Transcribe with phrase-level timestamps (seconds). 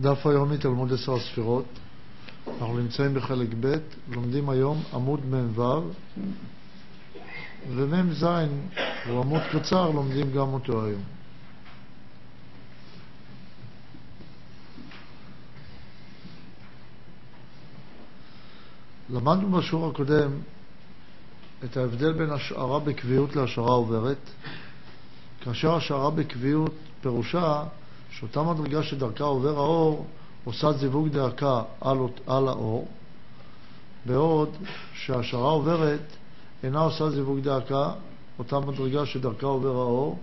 [0.00, 1.64] דף היומי תלמוד עשר הספירות.
[2.46, 3.74] אנחנו נמצאים בחלק ב',
[4.10, 5.62] לומדים היום עמוד מ"ו
[7.70, 8.26] ומ"ז
[9.08, 11.02] הוא עמוד קצר, לומדים גם אותו היום.
[19.10, 20.30] למדנו בשיעור הקודם
[21.64, 24.30] את ההבדל בין השערה בקביעות להשערה עוברת,
[25.40, 27.64] כאשר השערה בקביעות פירושה
[28.18, 30.06] שאותה מדרגה שדרכה עובר האור
[30.44, 32.88] עושה זיווג דרכה על, על האור,
[34.06, 34.48] בעוד
[34.94, 36.00] שהשערה עוברת
[36.62, 37.92] אינה עושה זיווג דרכה,
[38.38, 40.18] אותה מדרגה שדרכה עובר האור,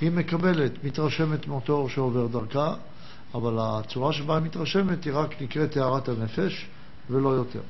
[0.00, 2.74] היא מקבלת, מתרשמת מאותו אור שעובר דרכה,
[3.34, 6.66] אבל הצורה שבה היא מתרשמת היא רק נקראת טהרת הנפש
[7.10, 7.60] ולא יותר.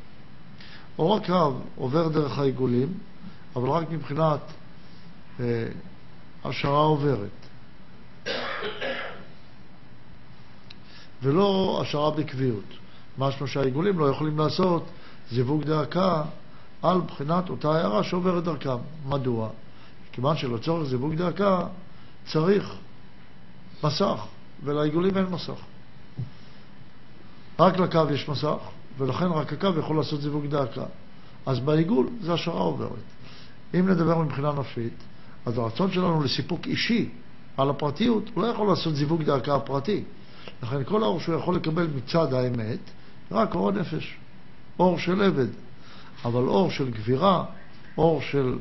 [0.98, 2.88] אור הקו עובר דרך העיגולים,
[3.56, 4.40] אבל רק מבחינת
[5.40, 5.66] אה,
[6.44, 7.43] השערה עוברת.
[11.24, 12.64] ולא השערה בקביעות.
[13.18, 14.84] משמע שהעיגולים לא יכולים לעשות
[15.30, 16.22] זיווג דרכה
[16.82, 18.76] על בחינת אותה הערה שעוברת דרכם.
[19.06, 19.48] מדוע?
[20.12, 21.66] כיוון שלצורך זיווג דרכה
[22.26, 22.74] צריך
[23.84, 24.18] מסך,
[24.64, 25.60] ולעיגולים אין מסך.
[27.58, 28.58] רק לקו יש מסך,
[28.98, 30.84] ולכן רק הקו יכול לעשות זיווג דרכה.
[31.46, 33.04] אז בעיגול זה השערה עוברת.
[33.74, 34.94] אם נדבר מבחינה נפשית,
[35.46, 37.10] אז הרצון שלנו לסיפוק אישי
[37.56, 40.04] על הפרטיות, הוא לא יכול לעשות זיווג דרכה הפרטי.
[40.62, 42.78] לכן כל האור שהוא יכול לקבל מצד האמת,
[43.32, 44.16] רק אור הנפש,
[44.78, 45.46] אור של עבד.
[46.24, 47.44] אבל אור של גבירה,
[47.98, 48.58] אור של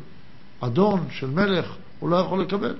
[0.59, 2.75] אדון, של מלך, הוא לא יכול לקבל,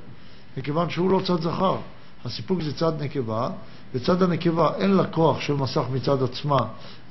[0.58, 1.78] מכיוון שהוא לא צד זכר.
[2.26, 3.50] הסיפוק זה צד נקבה,
[3.94, 6.60] וצד הנקבה אין לה כוח של מסך מצד עצמה,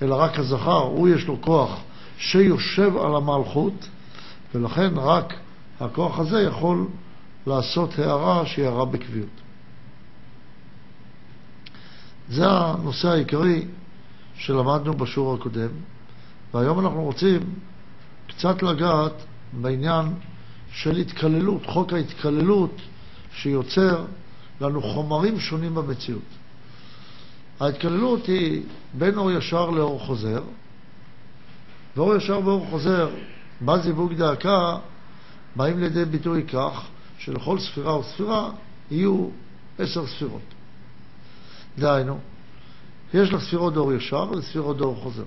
[0.03, 1.81] אלא רק הזכר, הוא יש לו כוח
[2.19, 3.89] שיושב על המלכות,
[4.55, 5.35] ולכן רק
[5.81, 6.87] הכוח הזה יכול
[7.47, 9.29] לעשות הערה שהיא הערה בקביעות.
[12.29, 13.65] זה הנושא העיקרי
[14.35, 15.69] שלמדנו בשיעור הקודם,
[16.55, 17.41] והיום אנחנו רוצים
[18.29, 19.13] קצת לגעת
[19.53, 20.07] בעניין
[20.73, 22.75] של התקללות, חוק ההתקללות
[23.35, 24.05] שיוצר
[24.61, 26.23] לנו חומרים שונים במציאות.
[27.61, 28.63] ההתקללות היא
[28.95, 30.43] בין אור ישר לאור חוזר,
[31.97, 33.11] ואור ישר ואור חוזר
[33.63, 34.77] בזיווג דאקה
[35.57, 36.87] באים לידי ביטוי כך
[37.19, 38.51] שלכל ספירה וספירה
[38.91, 39.29] יהיו
[39.79, 40.52] עשר ספירות.
[41.79, 42.19] דהיינו,
[43.15, 45.25] יש לך ספירות דור ישר וספירות דור חוזר.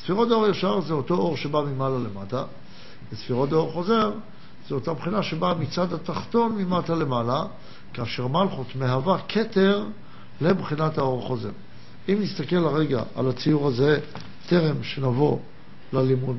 [0.00, 2.44] ספירות דור ישר זה אותו אור שבא ממעלה למטה,
[3.12, 4.12] וספירות דור חוזר
[4.68, 7.44] זה אותה בחינה שבאה מצד התחתון ממטה למעלה,
[7.94, 9.86] כאשר מלכות מהווה כתר
[10.40, 11.50] לבחינת האור חוזר.
[12.08, 14.00] אם נסתכל לרגע על הציור הזה,
[14.46, 15.38] טרם שנבוא
[15.92, 16.36] ללימוד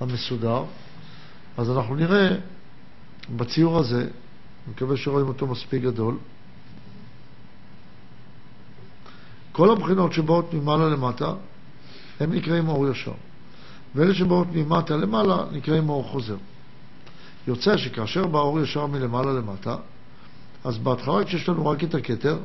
[0.00, 0.64] המסודר,
[1.56, 2.28] אז אנחנו נראה
[3.36, 6.18] בציור הזה, אני מקווה שרואים אותו מספיק גדול,
[9.54, 11.32] כל הבחינות שבאות ממעלה למטה,
[12.20, 13.12] הם נקראים אור ישר.
[13.94, 16.36] ואלה שבאות ממטה למעלה נקראים אור חוזר.
[17.46, 19.76] יוצא שכאשר בא אור ישר מלמעלה למטה,
[20.64, 22.38] אז בהתחלה כשיש לנו רק את הכתר,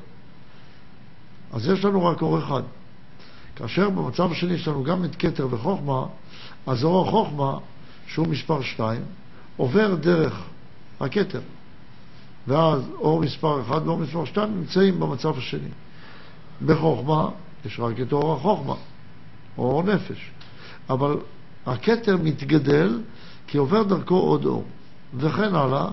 [1.52, 2.64] אז יש לנו רק אור אחד.
[3.56, 6.06] כאשר במצב השני יש לנו גם את כתר וחוכמה,
[6.68, 7.58] אז אור החוכמה,
[8.08, 9.02] שהוא מספר 2,
[9.58, 10.42] עובר דרך
[11.00, 11.42] הכתר.
[12.48, 15.70] ואז אור מספר 1 ואור מספר 2 נמצאים במצב השני.
[16.66, 17.30] בחוכמה
[17.66, 18.76] יש רק את אור החוכמה,
[19.58, 20.32] אור נפש.
[20.90, 21.18] אבל
[21.66, 23.00] הכתר מתגדל
[23.48, 24.64] כי עובר דרכו עוד אור.
[25.18, 25.88] וכן הלאה,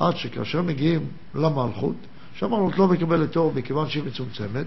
[0.00, 1.94] עד שכאשר מגיעים למלכות,
[2.34, 4.66] שהמלכות לא מקבלת אור מכיוון שהיא מצומצמת,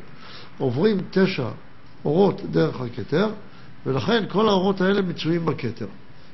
[0.58, 1.50] עוברים תשע
[2.06, 3.30] אורות דרך הכתר,
[3.86, 5.88] ולכן כל האורות האלה מצויים בכתר.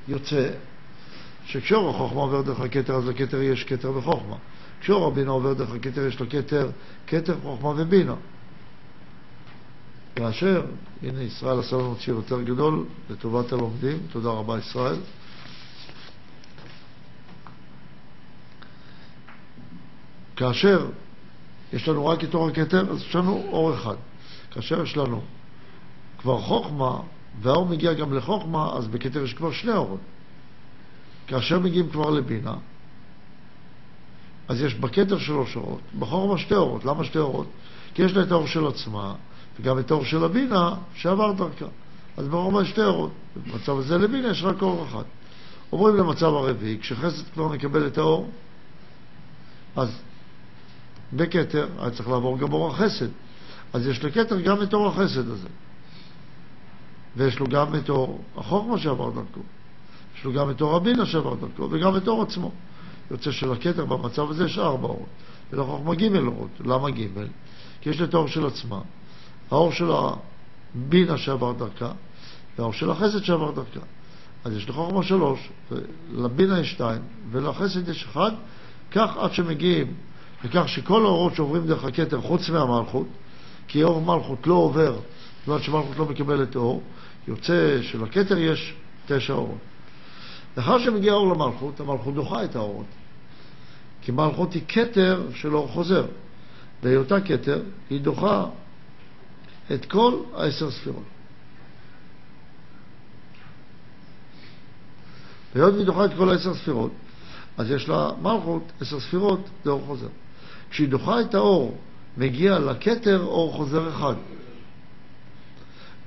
[0.07, 0.49] יוצא
[1.45, 4.35] שכשאור החוכמה עובר דרך הכתר, אז לכתר יש כתר וחוכמה.
[4.81, 6.69] כשאור הבינה עובר דרך הכתר, יש לכתר
[7.07, 8.15] כתר, חוכמה ובינה.
[10.17, 10.65] כאשר,
[11.03, 14.95] הנה ישראל עשה לנו ציר יותר גדול לטובת הלומדים, תודה רבה ישראל.
[20.35, 20.89] כאשר
[21.73, 23.95] יש לנו רק את אור הכתר, אז יש לנו אור אחד.
[24.51, 25.21] כאשר יש לנו
[26.19, 26.99] כבר חוכמה,
[27.41, 29.99] והאור מגיע גם לחוכמה, אז בכתר יש כבר שני אורות.
[31.27, 32.55] כאשר מגיעים כבר לבינה,
[34.47, 36.85] אז יש בכתר שלוש אורות, בחוכמה שתי אורות.
[36.85, 37.47] למה שתי אורות?
[37.93, 39.15] כי יש לה את האור של עצמה,
[39.59, 41.65] וגם את האור של הבינה שעבר דרכה.
[42.17, 43.11] אז ברור שתי אורות.
[43.35, 45.03] במצב הזה לבינה יש רק אור אחד.
[45.69, 48.31] עוברים למצב הרביעי, כשחסד כבר מקבל את האור,
[49.75, 49.99] אז
[51.13, 53.07] בכתר היה צריך לעבור גם אור החסד.
[53.73, 55.47] אז יש לכתר גם את אור החסד הזה.
[57.15, 59.41] ויש לו גם את אור החוכמה שעבר דרכו.
[60.17, 62.51] יש לו גם את אור הבינה שעבר דרכו, וגם את אור עצמו.
[63.11, 65.07] יוצא שלכתר במצב הזה יש ארבע אורות.
[65.51, 66.49] ולחוכמה ג' אורות.
[66.59, 67.07] למה ג'?
[67.81, 68.81] כי יש את האור של עצמה,
[69.51, 71.91] האור של הבינה שעבר דרכה,
[72.57, 73.79] והאור של החסד שעבר דרכה.
[74.45, 75.49] אז יש לחוכמה שלוש,
[76.13, 77.01] לבינה יש שתיים,
[77.31, 78.31] ולחסד יש אחד,
[78.91, 79.93] כך עד שמגיעים
[80.43, 83.07] לכך שכל האורות שעוברים דרך הכתר, חוץ מהמלכות,
[83.67, 84.95] כי אור מלכות לא עובר,
[85.47, 86.83] אומרת שמלכות לא מקבלת אור,
[87.27, 88.73] יוצא שלכתר יש
[89.05, 89.57] תשע אורות.
[90.57, 92.85] לאחר שמגיע האור למלכות, המלכות דוחה את האורות.
[94.01, 96.05] כי מלכות היא כתר של אור חוזר.
[96.83, 98.45] בהיותה כתר, היא דוחה
[99.73, 101.03] את כל העשר ספירות.
[105.55, 106.91] והיות והיא דוחה את כל העשר ספירות,
[107.57, 110.07] אז יש לה מלכות, עשר ספירות, זה אור חוזר.
[110.69, 111.77] כשהיא דוחה את האור,
[112.17, 114.15] מגיע לכתר אור חוזר אחד.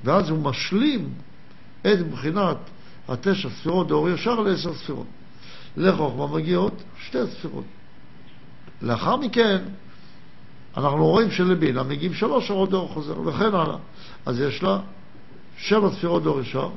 [0.05, 1.15] ואז הוא משלים
[1.83, 2.57] את בחינת
[3.09, 5.07] התשע ספירות דאור ישר לעשר ספירות.
[5.77, 7.65] לחוכמה מגיעות שתי ספירות.
[8.83, 9.59] לאחר מכן,
[10.81, 13.77] אנחנו רואים שלבינה מגיעים שלוש אורות דאור חוזר, וכן הלאה.
[14.27, 14.79] אז יש לה
[15.57, 16.69] שבע ספירות דאור ישר,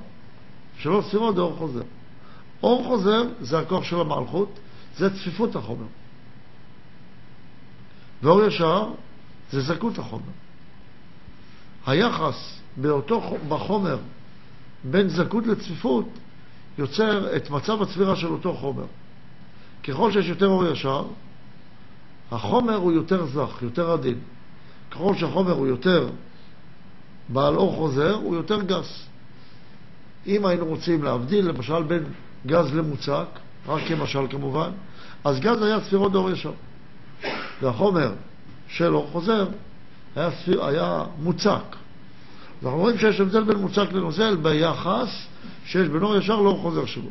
[0.78, 1.82] שלוש ספירות דאור חוזר.
[2.64, 4.60] אור חוזר זה הכוח של המלכות,
[4.98, 5.86] זה צפיפות החומר.
[8.24, 8.92] ואור ישר
[9.52, 10.32] זה זכות החומר.
[11.86, 13.98] היחס באותו, בחומר
[14.84, 16.06] בין זכות לצפיפות
[16.78, 18.86] יוצר את מצב הצבירה של אותו חומר.
[19.84, 21.04] ככל שיש יותר אור ישר,
[22.34, 24.18] החומר הוא יותר זך, יותר עדין.
[24.92, 26.10] ככל שהחומר הוא יותר
[27.30, 29.06] בעל אור חוזר, הוא יותר גס.
[30.28, 32.04] אם היינו רוצים להבדיל, למשל, בין
[32.46, 33.26] גז למוצק,
[33.68, 34.70] רק כמשל כמובן,
[35.24, 36.52] אז גז היה ספירות דור ישר.
[37.62, 38.12] והחומר
[38.68, 39.48] של אור חוזר
[40.16, 41.76] היה, ספיר, היה מוצק.
[42.64, 45.28] אנחנו רואים שיש הבדל בין מוצק לנוזל ביחס
[45.66, 47.10] שיש בין אור ישר לאור חוזר שלו.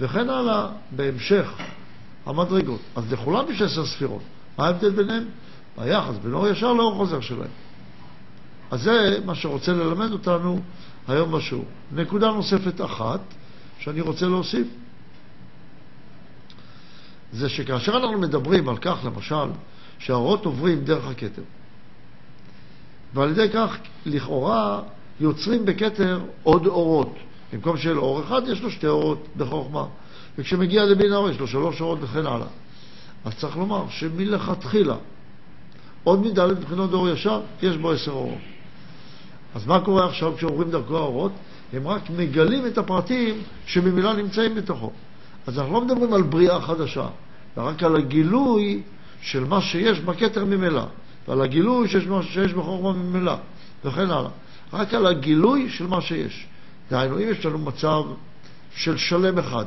[0.00, 1.52] וכן הלאה, בהמשך
[2.26, 2.80] המדרגות.
[2.96, 4.22] אז לכולם יש עשר ספירות.
[4.58, 5.24] מה ההבדל ביניהם?
[5.78, 7.50] ביחס בין אור ישר לאור חוזר שלהם.
[8.70, 10.60] אז זה מה שרוצה ללמד אותנו
[11.08, 11.64] היום בשיעור.
[11.92, 13.20] נקודה נוספת אחת
[13.78, 14.66] שאני רוצה להוסיף,
[17.32, 19.50] זה שכאשר אנחנו מדברים על כך, למשל,
[19.98, 21.42] שהאורות עוברים דרך הכתר,
[23.14, 24.82] ועל ידי כך, לכאורה,
[25.20, 27.14] יוצרים בכתר עוד אורות.
[27.52, 29.86] במקום שיהיה לו אור אחד, יש לו שתי אורות בחוכמה.
[30.38, 32.46] וכשמגיע לבין יש לו שלוש אורות וכן הלאה.
[33.24, 34.96] אז צריך לומר שמלכתחילה,
[36.04, 38.38] עוד מדלת מבחינות אור ישר, יש בו עשר אורות.
[39.54, 41.32] אז מה קורה עכשיו כשעוברים דרכו האורות?
[41.72, 43.34] הם רק מגלים את הפרטים
[43.66, 44.90] שממילא נמצאים בתוכו.
[45.46, 47.06] אז אנחנו לא מדברים על בריאה חדשה,
[47.56, 48.82] אלא רק על הגילוי
[49.20, 50.84] של מה שיש בכתר ממילא,
[51.28, 53.34] ועל הגילוי שיש, שיש בחוכמה ממילא,
[53.84, 54.30] וכן הלאה.
[54.72, 56.46] רק על הגילוי של מה שיש.
[56.90, 58.02] דהיינו, אם יש לנו מצב
[58.74, 59.64] של שלם אחד,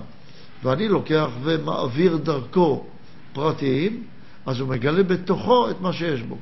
[0.63, 2.85] ואני לוקח ומעביר דרכו
[3.33, 4.03] פרטים,
[4.45, 6.37] אז הוא מגלה בתוכו את מה שיש בו.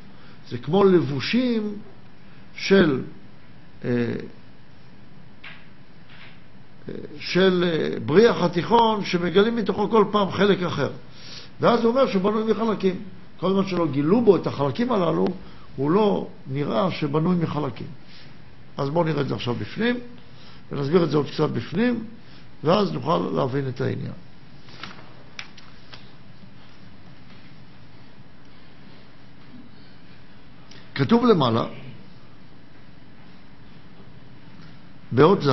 [0.50, 1.75] זה כמו לבושים
[2.56, 3.01] של,
[3.85, 3.89] אה,
[6.89, 10.89] אה, של אה, בריח התיכון שמגלים מתוכו כל פעם חלק אחר.
[11.61, 12.95] ואז הוא אומר שהוא בנוי מחלקים.
[13.39, 15.25] כל זמן שלא גילו בו את החלקים הללו,
[15.75, 17.88] הוא לא נראה שבנוי מחלקים.
[18.77, 19.95] אז בואו נראה את זה עכשיו בפנים,
[20.71, 22.03] ונסביר את זה עוד קצת בפנים,
[22.65, 24.13] ואז נוכל להבין את העניין.
[30.95, 31.66] כתוב למעלה,
[35.11, 35.49] באות ז',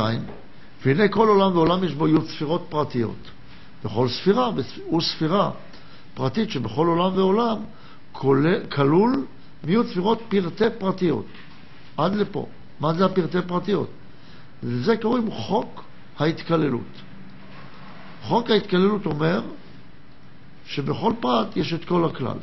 [0.85, 3.31] והנה כל עולם ועולם יש בו י' ספירות פרטיות.
[3.85, 4.51] וכל ספירה
[4.85, 5.51] הוא ספירה
[6.15, 7.57] פרטית שבכל עולם ועולם
[8.69, 9.27] כלול
[9.65, 11.27] מיעוט ספירות פרטי פרטיות.
[11.97, 12.47] עד לפה.
[12.81, 13.89] מה זה הפרטי פרטיות?
[14.63, 17.03] לזה קוראים חוק ההתקללות.
[18.23, 19.43] חוק ההתקללות אומר
[20.67, 22.39] שבכל פרט יש את כל הכלל.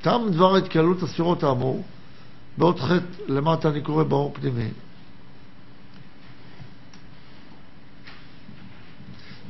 [0.00, 1.84] תם דבר ההתקללות הספירות האמור,
[2.58, 4.70] בעוד חטא למטה אני קורא באור פנימי.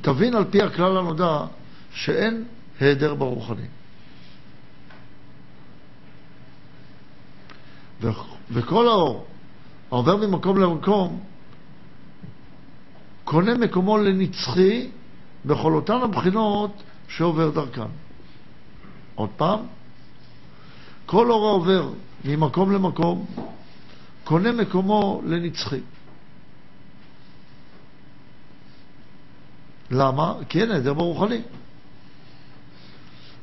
[0.01, 1.47] תבין על פי הכלל הנודע
[1.93, 2.45] שאין
[2.81, 3.67] היעדר ברוחני.
[8.51, 9.27] וכל האור
[9.97, 11.21] העובר ממקום למקום
[13.25, 14.89] קונה מקומו לנצחי
[15.45, 17.91] בכל אותן הבחינות שעובר דרכן.
[19.15, 19.61] עוד פעם,
[21.07, 21.91] כל אור העובר
[22.25, 23.27] ממקום למקום
[24.25, 25.81] קונה מקומו לנצחי.
[29.91, 30.35] למה?
[30.49, 31.41] כי אין עדר ברוחני.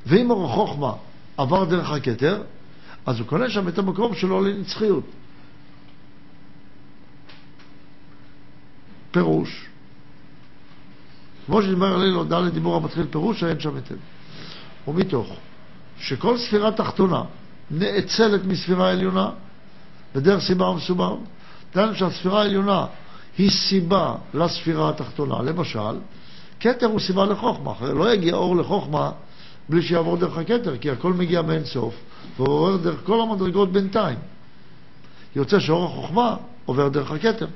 [0.05, 0.93] ואם אור החוכמה
[1.37, 2.43] עבר דרך הכתר,
[3.05, 5.03] אז הוא קונה שם את המקום שלו לנצחיות.
[9.13, 9.65] פירוש,
[11.45, 13.95] כמו שדיבר עלינו ד' דיבור המתחיל פירוש, אין שם היטב.
[14.87, 15.35] ומתוך
[15.99, 17.23] שכל ספירה תחתונה
[17.71, 19.29] נאצלת מספירה עליונה
[20.15, 21.17] בדרך סיבה ומסובב.
[21.75, 22.85] דהיינו שהספירה העליונה
[23.37, 25.41] היא סיבה לספירה התחתונה.
[25.41, 25.97] למשל,
[26.59, 29.11] כתר הוא סיבה לחוכמה, לא יגיע אור לחוכמה
[29.69, 31.95] בלי שיעבור דרך הכתר, כי הכל מגיע מאין סוף,
[32.37, 34.17] והוא עובר דרך כל המדרגות בינתיים.
[35.35, 37.47] יוצא שאור החוכמה עובר דרך הכתר,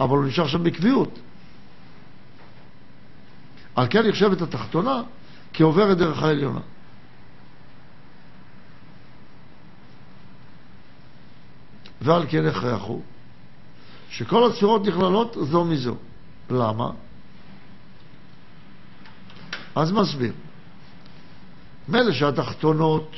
[0.00, 1.18] אבל הוא נשאר שם בקביעות.
[3.74, 5.02] על כן נחשבת התחתונה
[5.52, 6.60] כעוברת דרך העליונה.
[12.00, 13.02] ועל כן הכרח הוא
[14.10, 15.96] שכל הספירות נכללות זו מזו.
[16.50, 16.90] למה?
[19.74, 20.32] אז מסביר.
[21.88, 23.10] מילא שהתחתונות,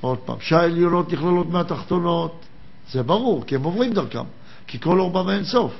[0.00, 2.46] עוד פעם, שהעליונות נכללות מהתחתונות,
[2.92, 4.24] זה ברור, כי הם עוברים דרכם,
[4.66, 5.72] כי כל אור בא מאין סוף.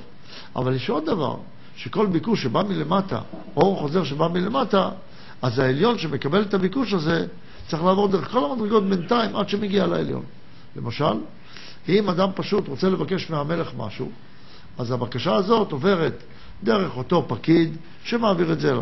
[0.55, 1.35] אבל יש עוד דבר,
[1.75, 3.19] שכל ביקוש שבא מלמטה,
[3.55, 4.89] אור חוזר שבא מלמטה,
[5.41, 7.27] אז העליון שמקבל את הביקוש הזה
[7.67, 10.23] צריך לעבור דרך כל המדרגות בינתיים עד שמגיע לעליון.
[10.75, 11.13] למשל,
[11.89, 14.11] אם אדם פשוט רוצה לבקש מהמלך משהו,
[14.77, 16.23] אז הבקשה הזאת עוברת
[16.63, 18.73] דרך אותו פקיד שמעביר את זה,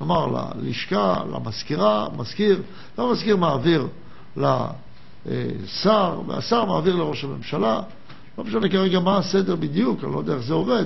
[0.00, 2.62] נאמר, ללשכה, למזכירה, מזכיר,
[2.98, 3.88] והמזכיר מעביר
[5.26, 7.80] לשר, והשר מעביר לראש הממשלה.
[8.38, 10.84] לא משנה כרגע מה הסדר בדיוק, אני לא יודע איך זה עובד,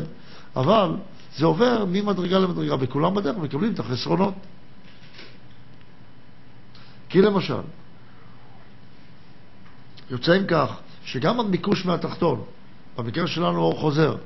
[0.56, 0.96] אבל
[1.36, 4.34] זה עובר ממדרגה למדרגה, וכולם בדרך מקבלים את החסרונות.
[7.08, 7.60] כי למשל,
[10.10, 12.42] יוצא עם כך שגם הביקוש מהתחתון,
[12.98, 14.16] במקרה שלנו אור חוזר,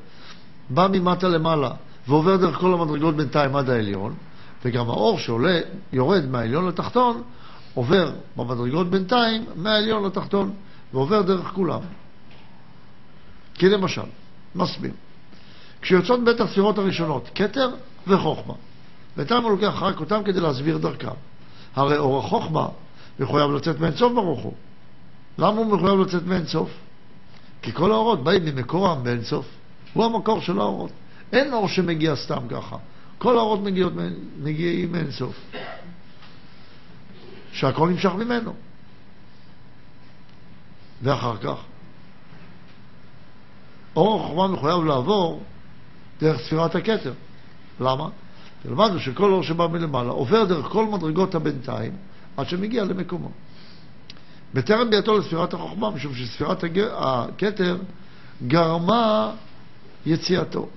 [0.70, 1.70] בא ממטה למעלה
[2.08, 4.14] ועובר דרך כל המדרגות בינתיים עד העליון,
[4.64, 5.60] וגם האור שעולה,
[5.92, 7.22] יורד מהעליון לתחתון,
[7.78, 10.54] עובר במדרגות בינתיים מהעליון לתחתון,
[10.92, 11.80] ועובר דרך כולם.
[13.54, 14.02] כי למשל,
[14.54, 14.92] מסביר,
[15.82, 17.70] כשיוצאות בית הספירות הראשונות, כתר
[18.06, 18.54] וחוכמה,
[19.16, 21.08] בינתיים הוא לוקח רק אותם כדי להסביר דרכם.
[21.74, 22.68] הרי אור החוכמה
[23.20, 24.54] מחויב לצאת מאינסוף ברוך הוא.
[25.38, 26.70] למה הוא מחויב לצאת מאינסוף?
[27.62, 29.46] כי כל האורות באים ממקורם באינסוף.
[29.92, 30.90] הוא המקור של האורות.
[31.32, 32.76] אין אור שמגיע סתם ככה.
[33.18, 33.60] כל האורות
[34.42, 35.34] מגיעים מאינסוף.
[37.52, 38.54] שהכל נמשך ממנו.
[41.02, 41.56] ואחר כך,
[43.96, 45.42] אור החוכמה מחויב לעבור
[46.20, 47.12] דרך ספירת הכתר.
[47.80, 48.08] למה?
[48.64, 51.92] למדנו שכל אור שבא מלמעלה עובר דרך כל מדרגות הבינתיים
[52.36, 53.30] עד שמגיע למקומו.
[54.54, 57.78] בטרם ביאתו לספירת החוכמה, משום שספירת הכתר
[58.46, 59.32] גרמה
[60.06, 60.68] יציאתו.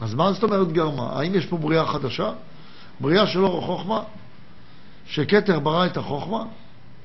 [0.00, 1.12] אז מה זאת אומרת גרמה?
[1.12, 2.32] האם יש פה בריאה חדשה?
[3.00, 4.02] בריאה של אור החוכמה?
[5.06, 6.44] שכתר ברא את החוכמה?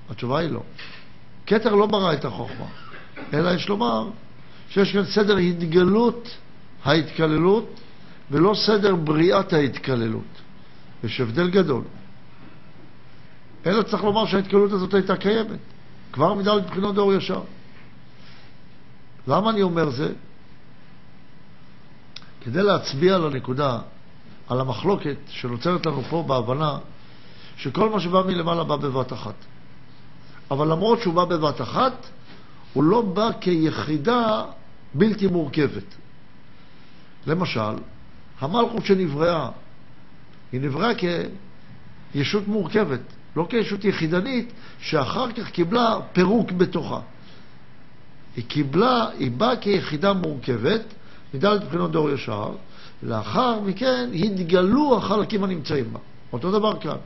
[0.10, 0.62] התשובה היא לא.
[1.48, 2.66] כתר לא ברא את החוכמה,
[3.34, 4.10] אלא יש לומר
[4.70, 6.38] שיש כאן סדר התגלות
[6.86, 7.80] ההתקללות
[8.32, 10.42] ולא סדר בריאת ההתקללות.
[11.04, 11.84] יש הבדל גדול.
[13.66, 15.60] אלא צריך לומר שההתקללות הזאת הייתה קיימת,
[16.12, 17.42] כבר מדלת בחינות דור ישר.
[19.28, 20.14] למה אני אומר זה?
[22.42, 23.80] כדי להצביע על הנקודה,
[24.50, 26.78] על המחלוקת שנוצרת לנו פה בהבנה
[27.58, 29.36] שכל מה שבא מלמעלה בא בבת אחת.
[30.52, 32.08] אבל למרות שהוא בא בבת אחת,
[32.74, 34.44] הוא לא בא כיחידה
[34.94, 35.96] בלתי מורכבת.
[37.28, 37.75] למשל,
[38.40, 39.50] המלכות שנבראה,
[40.52, 40.90] היא נבראה
[42.14, 43.00] כישות מורכבת.
[43.36, 47.00] לא כישות יחידנית, שאחר כך קיבלה פירוק בתוכה.
[48.36, 50.82] היא קיבלה, היא באה כיחידה מורכבת,
[51.34, 52.52] מדלת בחינות דור ישר,
[53.04, 56.00] לאחר מכן התגלו החלקים הנמצאים בה.
[56.34, 56.98] אותו דבר כאן.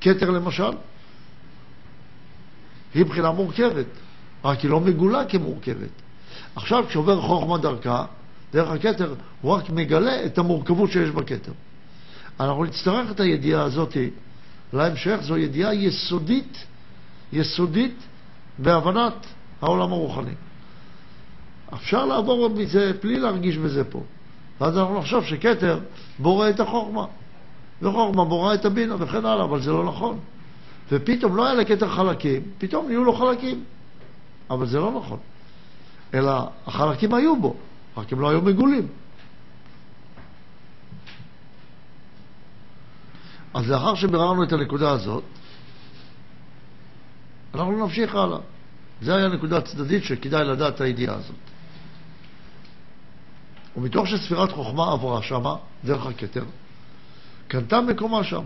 [0.00, 0.72] כתר למשל,
[2.94, 3.86] היא בחינה מורכבת,
[4.44, 5.88] רק היא לא מגולה כמורכבת.
[6.56, 8.04] עכשיו כשעובר חוכמה דרכה,
[8.52, 11.52] דרך הכתר, הוא רק מגלה את המורכבות שיש בכתר.
[12.40, 14.10] אנחנו נצטרך את הידיעה הזאתי
[14.72, 16.64] להמשך זו ידיעה יסודית,
[17.32, 17.96] יסודית
[18.58, 19.26] בהבנת
[19.62, 20.34] העולם הרוחני.
[21.74, 24.02] אפשר לעבור מזה בלי להרגיש בזה פה.
[24.60, 25.78] ואז אנחנו נחשוב שכתר
[26.18, 27.04] בורא את החוכמה,
[27.82, 30.18] וחוכמה בורא את הבינה וכן הלאה, אבל זה לא נכון.
[30.92, 33.64] ופתאום לא היה לכתר חלקים, פתאום נהיו לו חלקים.
[34.50, 35.18] אבל זה לא נכון.
[36.14, 36.32] אלא
[36.66, 37.56] החלקים היו בו,
[37.96, 38.88] רק הם לא היו מגולים.
[43.54, 45.24] אז לאחר שביררנו את הנקודה הזאת,
[47.54, 48.38] אנחנו נמשיך הלאה.
[49.02, 51.36] זה היה נקודה צדדית שכדאי לדעת את הידיעה הזאת.
[53.76, 56.44] ומתוך שספירת חוכמה עברה שמה, דרך הכתר,
[57.48, 58.42] קנתה מקומה שם.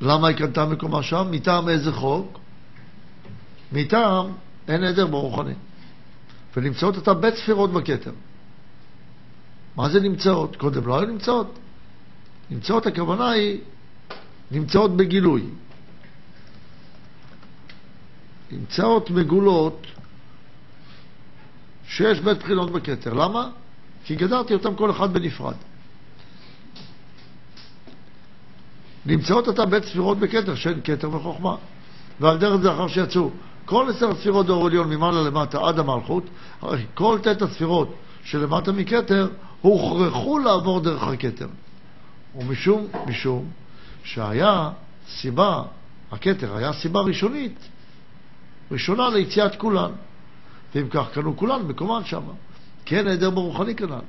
[0.00, 1.28] למה היא קנתה מקומה שם?
[1.30, 2.38] מטעם איזה חוק?
[3.72, 4.32] מטעם
[4.68, 5.54] אין עדר ברוחני.
[6.56, 8.12] ונמצאות אותה בית ספירות בכתר.
[9.76, 10.56] מה זה נמצאות?
[10.56, 11.58] קודם לא היו נמצאות.
[12.50, 13.60] נמצאות הכוונה היא
[14.50, 15.42] נמצאות בגילוי.
[18.50, 19.86] נמצאות מגולות
[21.92, 23.14] שיש בית בחינות בכתר.
[23.14, 23.48] למה?
[24.04, 25.54] כי גדרתי אותם כל אחד בנפרד.
[29.06, 31.56] נמצאות אותם בית ספירות בכתר, שאין כתר וחוכמה.
[32.20, 33.30] ועל דרך זה אחר שיצאו
[33.64, 36.24] כל עשר הספירות דור עליון ממעלה למטה עד המלכות,
[36.94, 37.94] כל ט' הספירות
[38.24, 39.28] שלמטה מכתר
[39.60, 41.48] הוכרחו לעבור דרך הכתר.
[42.34, 43.50] ומשום, משום
[44.04, 44.70] שהיה
[45.08, 45.62] סיבה,
[46.12, 47.58] הכתר היה סיבה ראשונית,
[48.70, 49.90] ראשונה ליציאת כולן.
[50.74, 52.22] ואם כך קנו כולן מקומן שם.
[52.84, 54.00] כן, העדר ברוחני כנ"ל.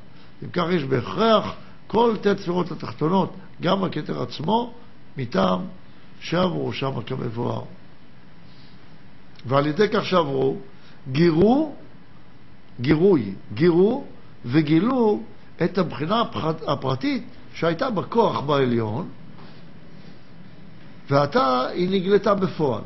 [0.43, 1.53] אם כך יש בהכרח
[1.88, 4.74] כל ט' ספירות התחתונות, גם הכתר עצמו,
[5.17, 5.62] מטעם
[6.20, 7.62] שעברו שם כמבואר.
[9.46, 10.58] ועל ידי כך שעברו,
[11.12, 11.75] גירו,
[12.82, 14.05] גירוי, גירו
[14.46, 15.24] וגילו
[15.63, 16.24] את הבחינה
[16.67, 19.10] הפרטית שהייתה בכוח בעליון,
[21.10, 22.82] ועתה היא נגלתה בפועל.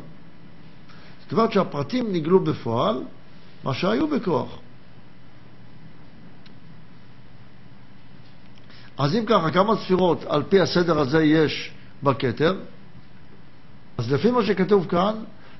[1.22, 3.04] זאת אומרת שהפרטים נגלו בפועל,
[3.64, 4.50] מה שהיו בכוח.
[8.98, 11.72] אז אם ככה, כמה ספירות על פי הסדר הזה יש
[12.04, 12.56] בכתר?
[13.98, 15.16] אז לפי מה שכתוב כאן,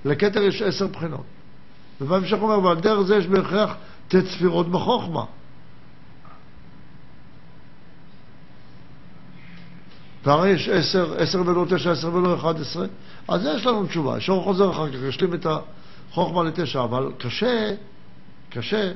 [0.06, 1.26] לכתר יש עשר בחינות.
[2.02, 3.74] ובהמשך אומר, ועל דרך זה יש בהכרח
[4.08, 5.24] ט' ספירות בחוכמה.
[10.24, 12.86] והרי יש עשר, עשר ולא תשע, עשר ולא אחד עשרה,
[13.28, 14.20] אז יש לנו תשובה.
[14.20, 15.46] שור חוזר אחר כך, ישלים את
[16.12, 17.76] החוכמה לתשע, אבל קשה,
[18.50, 18.92] קשה,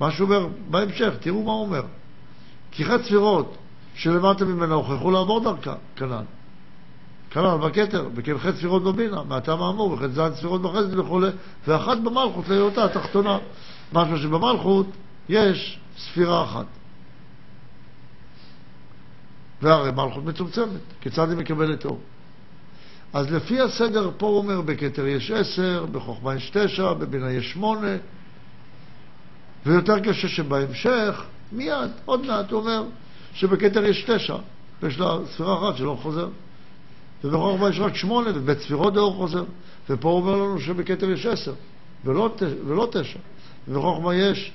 [0.00, 1.82] מה שהוא אומר בהמשך, תראו מה הוא אומר.
[2.82, 3.56] חטא ספירות
[3.94, 6.24] שלמטה ממנה הוכרחו לעבור דרכה, כנ"ל.
[7.30, 11.20] כנ"ל בכתר, וכן חטא ספירות בבינה, מהטעם האמור, וכן זין ספירות בחסד וכו',
[11.66, 13.38] ואחת במלכות להיותה התחתונה.
[13.92, 14.86] משמע שבמלכות
[15.28, 16.66] יש ספירה אחת.
[19.62, 22.00] והרי מלכות מצומצמת, כיצד היא מקבלת אור?
[23.12, 27.96] אז לפי הסדר פה הוא אומר, בכתר יש עשר, בחוכמה יש תשע, בבינה יש שמונה,
[29.66, 32.84] ויותר קשה שבהמשך, מיד, עוד מעט הוא אומר
[33.34, 34.36] שבכתר יש תשע,
[34.82, 36.28] ויש לה ספירה אחת שלא חוזר.
[37.24, 39.44] ובחוכמה יש רק שמונה, ובית ספירות דאור חוזר.
[39.90, 41.52] ופה הוא אומר לנו שבכתר יש עשר,
[42.04, 42.34] ולא,
[42.66, 43.18] ולא תשע.
[43.68, 44.52] ובחוכמה יש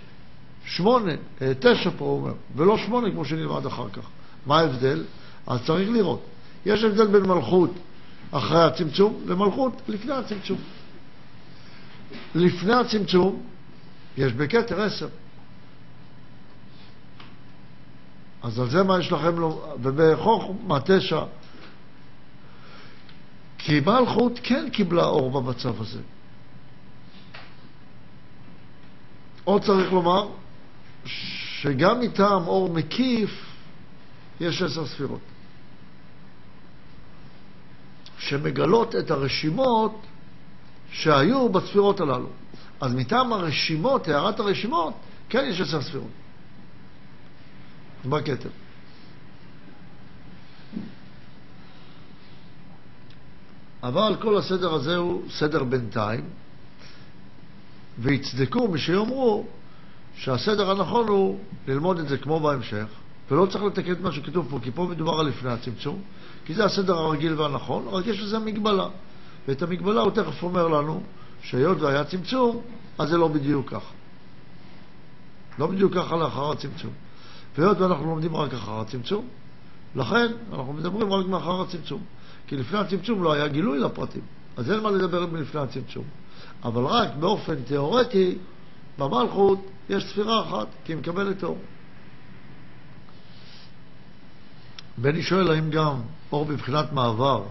[0.66, 1.12] שמונה,
[1.42, 4.04] אה, תשע פה הוא אומר, ולא שמונה כמו שנלמד אחר כך.
[4.46, 5.04] מה ההבדל?
[5.48, 6.22] אז צריך לראות.
[6.66, 7.72] יש הבדל בין מלכות
[8.32, 10.58] אחרי הצמצום למלכות לפני הצמצום.
[12.36, 13.44] לפני הצמצום
[14.18, 15.08] יש בכתר עשר.
[18.44, 19.76] אז על זה מה יש לכם, לא...
[19.82, 21.24] ובחוכמה תשע.
[23.58, 26.00] כי מלכות כן קיבלה אור במצב הזה.
[29.44, 30.28] עוד צריך לומר
[31.06, 33.46] שגם מטעם אור מקיף
[34.40, 35.20] יש עשר ספירות,
[38.18, 40.02] שמגלות את הרשימות
[40.92, 42.30] שהיו בספירות הללו.
[42.82, 44.94] אז מטעם הרשימות, הערת הרשימות,
[45.30, 46.12] כן יש עשר ספירות.
[48.06, 48.50] בכתר.
[53.84, 56.24] אבל כל הסדר הזה הוא סדר בינתיים,
[58.00, 59.46] ויצדקו מי שיאמרו
[60.16, 62.86] שהסדר הנכון הוא ללמוד את זה כמו בהמשך,
[63.32, 66.02] ולא צריך לתקן את מה שכתוב פה, כי פה מדובר על לפני הצמצום,
[66.46, 68.88] כי זה הסדר הרגיל והנכון, רק יש לזה מגבלה.
[69.48, 71.04] ואת המגבלה הוא תכף אומר לנו,
[71.42, 72.62] שהיות והיה צמצום,
[72.98, 73.94] אז זה לא בדיוק ככה.
[75.60, 76.92] לא בדיוק ככה לאחר הצמצום.
[77.58, 79.28] והיות ואנחנו לומדים רק אחר הצמצום,
[79.96, 82.02] לכן אנחנו מדברים רק מאחר הצמצום.
[82.48, 84.22] כי לפני הצמצום לא היה גילוי לפרטים,
[84.58, 86.04] אז אין מה לדבר מלפני הצמצום.
[86.64, 88.38] אבל רק באופן תיאורטי,
[89.00, 89.60] במלכות
[89.90, 91.58] יש ספירה אחת, כי היא מקבלת אור.
[94.98, 96.02] בני שואל האם גם
[96.32, 97.44] אור בבחינת מעבר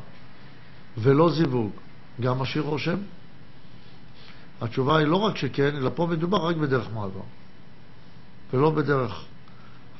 [0.98, 1.70] ולא זיווג
[2.20, 2.98] גם משאיר רושם?
[4.60, 7.20] התשובה היא לא רק שכן, אלא פה מדובר רק בדרך מעבר,
[8.52, 9.24] ולא בדרך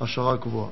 [0.00, 0.70] השערה קבועה.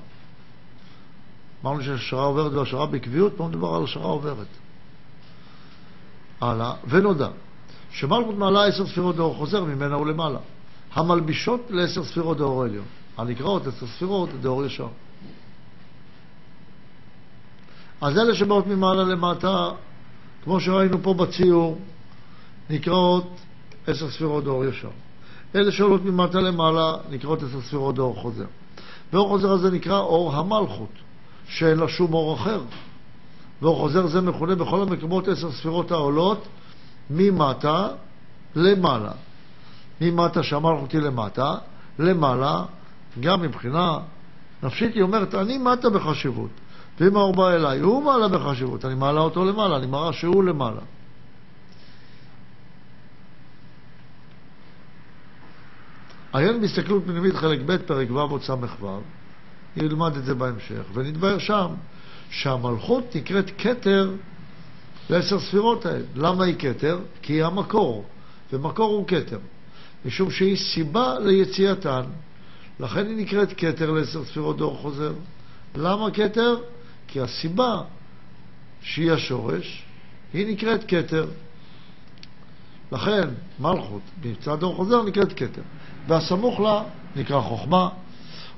[1.64, 4.46] אמרנו שהשערה עוברת והשערה בקביעות, פה מדובר על השערה עוברת.
[6.40, 7.28] הלאה, ונודע
[7.90, 10.38] שמלכות מעלה עשר ספירות דאור חוזר ממנה ולמעלה,
[10.92, 12.84] המלבישות לעשר ספירות דאור עליון,
[13.16, 14.88] הנקראות עשר ספירות דאור ישר.
[18.00, 19.70] אז אלה שבאות ממעלה למטה,
[20.44, 21.78] כמו שראינו פה בציור,
[22.70, 23.40] נקראות
[23.86, 24.90] עשר ספירות דאור ישר.
[25.54, 28.46] אלה שעולות ממטה למעלה נקראות עשר ספירות דאור חוזר.
[29.12, 30.92] ואור חוזר הזה נקרא אור המלכות,
[31.48, 32.60] שאין לה שום אור אחר.
[33.62, 36.48] ואור חוזר זה מכונה בכל המקומות עשר ספירות העולות
[37.10, 37.88] ממטה
[38.56, 39.12] למעלה.
[40.00, 41.54] ממטה שהמלכות היא למטה,
[41.98, 42.64] למעלה,
[43.20, 43.98] גם מבחינה
[44.62, 46.50] נפשית היא אומרת, אני מטה בחשיבות.
[47.00, 50.80] ואם האור בא אליי, הוא מעלה בחשיבות, אני מעלה אותו למעלה, אני מראה שהוא למעלה.
[56.32, 58.56] עיין בהסתכלות פנימית חלק ב' פרק ו' עוד ס"ו,
[59.76, 61.66] נלמד את זה בהמשך, ונתבהר שם
[62.30, 64.10] שהמלכות נקראת כתר
[65.10, 66.04] לעשר ספירות האלה.
[66.14, 66.98] למה היא כתר?
[67.22, 68.04] כי היא המקור,
[68.52, 69.38] ומקור הוא כתר,
[70.04, 72.02] משום שהיא סיבה ליציאתן.
[72.80, 75.12] לכן היא נקראת כתר לעשר ספירות דור חוזר.
[75.76, 76.56] למה כתר?
[77.12, 77.82] כי הסיבה
[78.80, 79.84] שהיא השורש,
[80.32, 81.26] היא נקראת כתר.
[82.92, 83.28] לכן
[83.60, 85.62] מלכות מצד דור חוזר נקראת כתר.
[86.06, 86.82] והסמוך לה
[87.16, 87.88] נקרא חוכמה,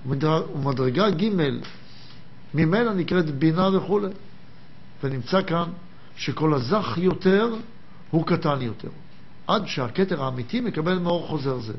[0.07, 1.29] ומדרגה ג'
[2.55, 4.01] ממנה נקראת בינה וכו'.
[5.05, 5.71] ונמצא כאן
[6.17, 7.55] שכל הזך יותר
[8.11, 8.89] הוא קטן יותר,
[9.47, 11.73] עד שהכתר האמיתי מקבל מאור חוזר זה.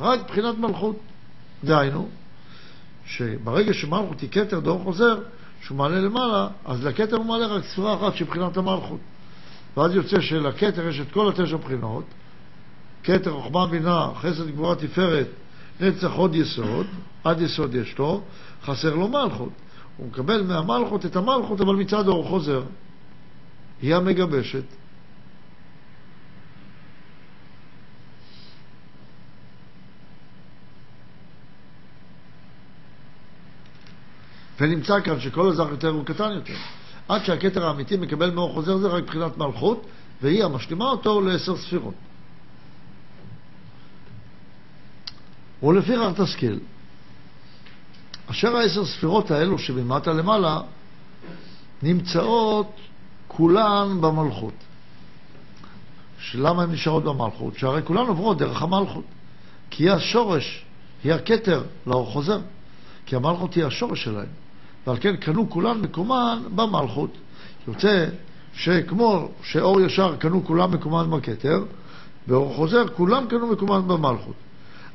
[0.00, 0.96] רק מבחינת מלכות.
[1.64, 2.08] דהיינו,
[3.06, 5.18] שברגע שמלכות היא כתר דור חוזר,
[5.62, 9.00] שהוא מעלה למעלה, אז לכתר הוא מעלה רק ספירה אחת שהיא מבחינת המלכות.
[9.76, 12.04] ואז יוצא שלכתר יש את כל התשע בחינות,
[13.04, 15.26] כתר, חוכמה, בינה, חסד, גבורה, תפארת,
[15.80, 16.86] נצח, עוד יסוד,
[17.24, 18.22] עד יסוד יש לו,
[18.64, 19.52] חסר לו מלכות.
[19.96, 22.62] הוא מקבל מהמלכות את המלכות, אבל מצד אור חוזר.
[23.82, 24.64] היא המגבשת.
[34.62, 36.54] ונמצא כאן שכל אזרח יותר הוא קטן יותר.
[37.08, 39.86] עד שהכתר האמיתי מקבל מאור חוזר זה רק מבחינת מלכות,
[40.22, 41.94] והיא המשלימה אותו לעשר ספירות.
[45.62, 46.60] ולפיכך תשכיל.
[48.30, 50.60] אשר העשר ספירות האלו שממטה למעלה
[51.82, 52.70] נמצאות
[53.28, 54.54] כולן במלכות.
[56.34, 57.58] למה הן נשארות במלכות?
[57.58, 59.04] שהרי כולן עוברות דרך המלכות.
[59.70, 60.64] כי היא השורש,
[61.04, 62.40] היא הכתר לאור חוזר.
[63.06, 64.41] כי המלכות היא השורש שלהם.
[64.86, 67.10] ועל כן קנו כולן מקומן במלכות.
[67.68, 68.06] יוצא
[68.54, 71.64] שכמו שאור ישר קנו כולם מקומן בכתר,
[72.26, 74.34] באור חוזר כולם קנו מקומן במלכות.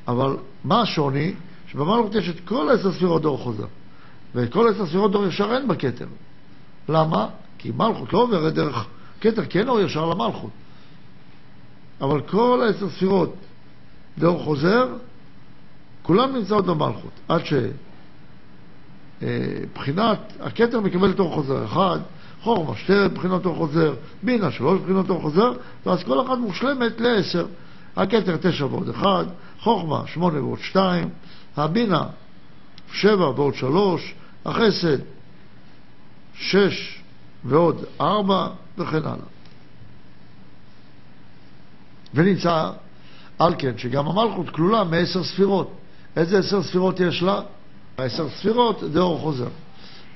[0.08, 1.34] אבל מה השוני?
[1.67, 3.65] שבמלכות יש את כל עשר ספירות דור חוזר.
[4.36, 6.08] וכל עשר ספירות דור ישר אין בכתר.
[6.89, 7.28] למה?
[7.58, 8.86] כי מלכות לא עוברת דרך
[9.21, 10.52] כתר, כי אין אור ישר למלכות.
[12.02, 13.36] אבל כל העשר ספירות
[14.17, 14.88] דור חוזר,
[16.02, 17.12] כולן נמצאות במלכות.
[17.28, 17.45] עד
[19.21, 21.99] שבחינת הכתר מקבלת אור חוזר אחד,
[22.41, 25.51] חורמה שתי בחינות אור חוזר, בינה שלוש בחינות אור חוזר,
[25.86, 27.45] ואז כל אחת מושלמת לעשר.
[27.95, 29.25] הכתר תשע ועוד אחד,
[29.60, 31.10] חוכמה שמונה ועוד שתיים,
[31.58, 32.03] הבינה
[32.91, 34.13] שבע ועוד שלוש,
[34.45, 34.97] החסד
[36.34, 36.99] שש
[37.43, 39.27] ועוד ארבע וכן הלאה.
[42.13, 42.71] ונמצא
[43.39, 45.71] על כן שגם המלכות כלולה מעשר ספירות.
[46.15, 47.41] איזה עשר ספירות יש לה?
[47.97, 49.47] העשר ספירות זה אור חוזר.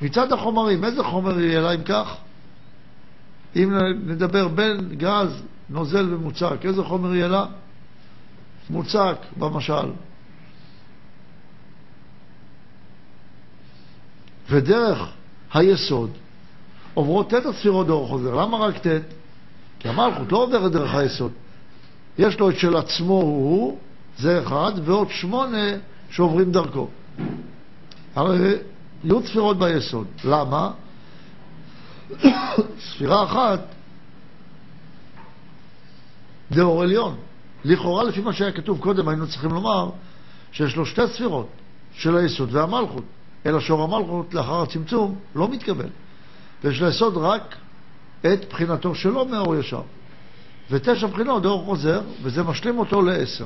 [0.01, 2.15] מצד החומרים, איזה חומר יהיה לה אם כך?
[3.55, 7.45] אם נדבר בין גז, נוזל ומוצק, איזה חומר יהיה לה?
[8.69, 9.91] מוצק, במשל.
[14.49, 15.09] ודרך
[15.53, 16.09] היסוד
[16.93, 18.35] עוברות ט' הספירות דור חוזר.
[18.35, 19.01] למה רק ט'?
[19.79, 21.31] כי המלכות לא עוברת דרך היסוד.
[22.17, 23.77] יש לו את של עצמו הוא,
[24.17, 25.67] זה אחד, ועוד שמונה
[26.09, 26.87] שעוברים דרכו.
[28.15, 28.55] הרי
[29.03, 30.07] יהיו ספירות ביסוד.
[30.23, 30.71] למה?
[32.79, 33.59] ספירה אחת
[36.51, 37.15] זה אור עליון.
[37.65, 39.89] לכאורה, לפי מה שהיה כתוב קודם, היינו צריכים לומר
[40.51, 41.47] שיש לו שתי ספירות,
[41.93, 43.03] של היסוד והמלכות.
[43.45, 45.89] אלא שאור המלכות לאחר הצמצום לא מתקבל.
[46.63, 47.55] ויש ליסוד רק
[48.21, 49.81] את בחינתו שלו מאור ישר.
[50.71, 53.45] ותשע בחינות דור חוזר, וזה משלים אותו לעשר.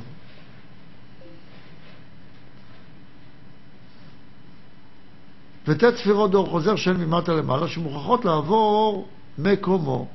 [5.68, 10.08] ותת ספירות דור חוזר שהן ממטה למעלה, שמוכרחות לעבור מקומו.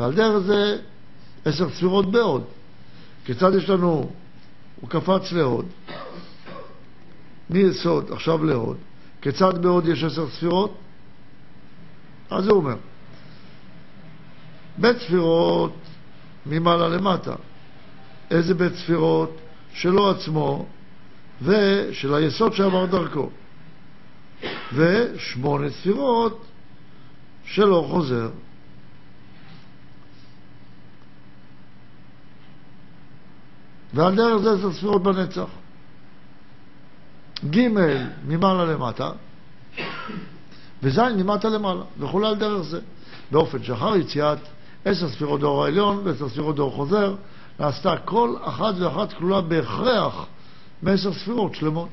[0.00, 0.78] ועל דרך זה
[1.44, 2.44] עשר ספירות בעוד.
[3.24, 4.10] כיצד יש לנו,
[4.80, 5.66] הוא קפץ להוד,
[7.50, 8.76] מיסוד עכשיו להוד,
[9.22, 10.74] כיצד בעוד יש עשר ספירות?
[12.30, 12.76] אז הוא אומר,
[14.78, 15.72] בית ספירות
[16.46, 17.34] ממעלה למטה.
[18.30, 19.36] איזה בית ספירות?
[19.76, 20.66] שלו עצמו
[21.42, 23.30] ושל היסוד שעבר דרכו.
[24.74, 26.44] ושמונה ספירות
[27.44, 28.30] שלא חוזר.
[33.94, 35.48] ועל דרך זה עשר ספירות בנצח.
[37.50, 37.68] ג'
[38.26, 39.10] ממעלה למטה,
[40.82, 42.80] וז' ממטה למעלה, וכולי על דרך זה.
[43.30, 44.38] באופן שאחר יציאת
[44.84, 47.14] עשר ספירות דור העליון ועשר ספירות דור חוזר,
[47.60, 50.26] נעשתה כל אחת ואחת כלולה בהכרח
[50.82, 51.88] מעשר ספירות שלמות.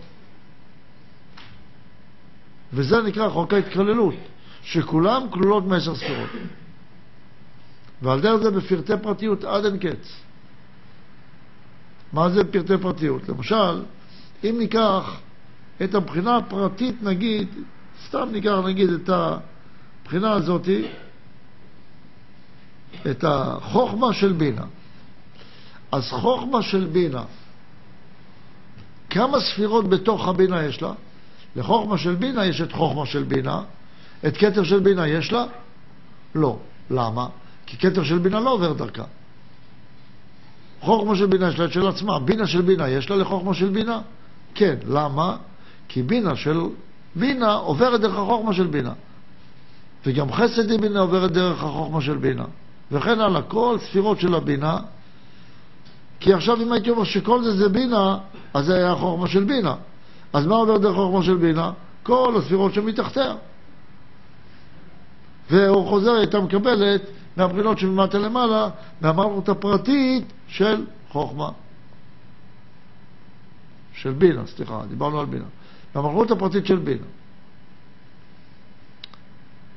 [2.73, 4.13] וזה נקרא חוק ההתקללות,
[4.63, 6.29] שכולם כלולות מעשר ספירות.
[8.01, 10.15] ועל דרך זה בפרטי פרטיות עד אין קץ.
[12.13, 13.29] מה זה פרטי פרטיות?
[13.29, 13.83] למשל,
[14.43, 15.19] אם ניקח
[15.83, 17.47] את הבחינה הפרטית, נגיד,
[18.07, 20.67] סתם ניקח נגיד את הבחינה הזאת,
[23.11, 24.65] את החוכמה של בינה.
[25.91, 27.23] אז חוכמה של בינה,
[29.09, 30.93] כמה ספירות בתוך הבינה יש לה?
[31.55, 33.61] לחוכמה של בינה יש את חוכמה של בינה,
[34.27, 35.45] את כתר של בינה יש לה?
[36.35, 36.57] לא.
[36.89, 37.27] למה?
[37.65, 39.03] כי כתר של בינה לא עובר דרכה.
[40.81, 42.19] חוכמה של בינה יש לה את של עצמה.
[42.19, 44.01] בינה של בינה יש לה לחוכמה של בינה?
[44.55, 44.75] כן.
[44.87, 45.37] למה?
[45.87, 46.61] כי בינה של
[47.15, 48.93] בינה עוברת דרך החוכמה של בינה.
[50.05, 52.45] וגם חסד עם בינה עוברת דרך החוכמה של בינה.
[52.91, 54.77] וכן הלאה, כל ספירות של הבינה.
[56.19, 58.17] כי עכשיו אם הייתי אומר שכל זה זה בינה,
[58.53, 59.75] אז זה היה החוכמה של בינה.
[60.33, 61.71] אז מה עובר דרך החוכמה של בינה?
[62.03, 63.35] כל הספירות שמתחתיה.
[65.49, 67.01] והוא חוזר, הייתה מקבלת
[67.37, 68.69] מהבחינות שממטה למעלה,
[69.01, 71.49] מהמלכות הפרטית של חוכמה.
[73.93, 75.45] של בינה, סליחה, דיברנו על בינה.
[75.95, 77.05] מהמלכות הפרטית של בינה.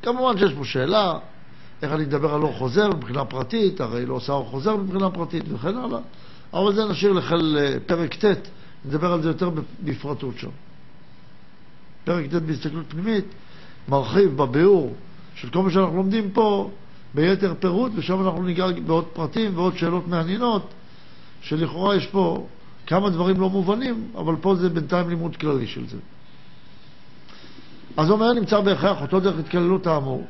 [0.03, 1.19] כמובן שיש פה שאלה,
[1.83, 5.45] איך אני אדבר על אור חוזר מבחינה פרטית, הרי לא עושה אור חוזר מבחינה פרטית
[5.49, 5.99] וכן הלאה,
[6.55, 8.49] אבל זה נשאיר לכל אה, פרק ט',
[8.87, 9.51] נדבר על זה יותר
[9.85, 10.51] בפרטות שם.
[12.05, 13.25] פרק ט' בהסתכלות פנימית
[13.89, 14.95] מרחיב בביאור
[15.35, 16.71] של כל מה שאנחנו לומדים פה
[17.15, 20.75] ביתר פירוט, ושם אנחנו ניגע בעוד פרטים ועוד שאלות מעניינות,
[21.41, 22.47] שלכאורה יש פה
[22.87, 25.97] כמה דברים לא מובנים, אבל פה זה בינתיים לימוד כללי של זה.
[27.97, 30.27] אז אומר נמצא בהכרח אותו דרך התקללות האמור,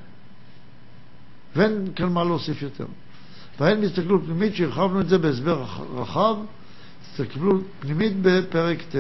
[1.57, 2.87] ואין כאן מה להוסיף יותר.
[3.61, 5.65] והן בהסתכלות פנימית שהרחבנו את זה בהסבר
[5.95, 6.37] רחב,
[7.21, 8.97] הסתכלות פנימית בפרק ט'.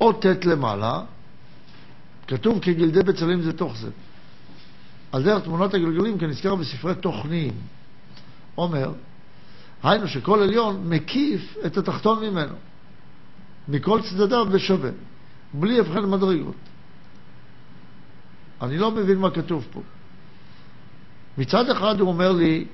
[0.00, 1.00] או ט' למעלה,
[2.26, 3.90] כתוב כגלדי בצלים זה תוך זה.
[5.12, 7.54] על דרך תמונת הגלגלים כנזכר בספרי תוכניים.
[8.58, 8.92] אומר,
[9.82, 12.54] היינו שכל עליון מקיף את התחתון ממנו,
[13.68, 14.90] מכל צדדיו בשווה,
[15.54, 16.56] בלי הבחן מדרגות.
[18.62, 19.80] אני לא מבין מה כתוב פה.
[21.40, 22.64] מצד אחד הוא אומר לי,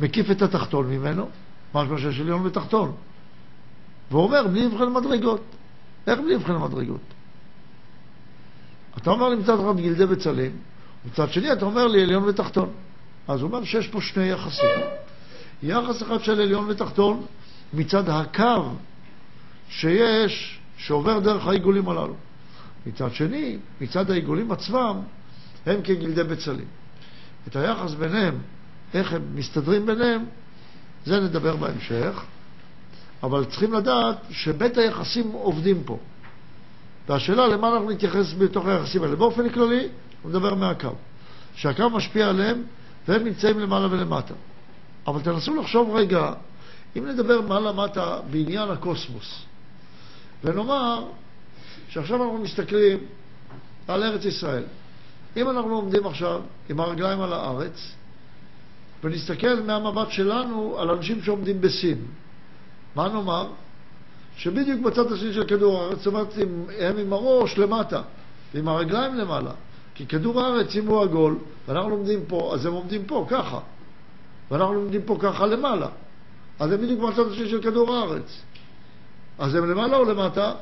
[0.00, 1.28] מקיף את התחתון ממנו,
[1.74, 2.92] משמע שיש עליון ותחתון.
[4.10, 5.40] והוא אומר, בלי הבחן מדרגות.
[6.06, 7.00] איך בלי הבחן מדרגות?
[8.98, 10.52] אתה אומר לי מצד אחד גלדי בצלים,
[11.04, 12.70] מצד שני אתה אומר לי עליון ותחתון.
[13.28, 14.80] אז הוא אומר שיש פה שני יחסים.
[15.62, 17.26] יחס אחד של עליון ותחתון
[17.72, 18.70] מצד הקו
[19.68, 22.14] שיש, שעובר דרך העיגולים הללו.
[22.86, 24.96] מצד שני, מצד העיגולים עצמם,
[25.66, 26.66] הם כגלדי בצלים.
[27.48, 28.38] את היחס ביניהם,
[28.94, 30.24] איך הם מסתדרים ביניהם,
[31.06, 32.22] זה נדבר בהמשך,
[33.22, 35.98] אבל צריכים לדעת שבית היחסים עובדים פה.
[37.08, 39.16] והשאלה למה אנחנו נתייחס בתוך היחסים האלה.
[39.16, 39.88] באופן כללי,
[40.22, 40.88] הוא מדבר מהקו.
[41.54, 42.62] שהקו משפיע עליהם
[43.08, 44.34] והם נמצאים למעלה ולמטה.
[45.06, 46.32] אבל תנסו לחשוב רגע,
[46.96, 49.42] אם נדבר מעלה-מטה בעניין הקוסמוס,
[50.44, 51.04] ונאמר
[51.88, 52.98] שעכשיו אנחנו מסתכלים
[53.88, 54.62] על ארץ ישראל.
[55.36, 57.92] אם אנחנו עומדים עכשיו עם הרגליים על הארץ,
[59.04, 61.98] ונסתכל מהמבט שלנו על אנשים שעומדים בסין,
[62.94, 63.48] מה נאמר?
[64.36, 66.28] שבדיוק בצד השני של כדור הארץ, זאת אומרת,
[66.78, 68.02] הם עם הראש למטה,
[68.54, 69.50] ועם הרגליים למעלה.
[69.94, 71.38] כי כדור הארץ, אם הוא עגול,
[71.68, 73.58] ואנחנו עומדים פה, אז הם עומדים פה, ככה.
[74.50, 75.88] ואנחנו עומדים פה ככה למעלה.
[76.58, 78.42] אז הם בדיוק בצד השני של כדור הארץ.
[79.38, 80.52] אז הם למעלה או למטה?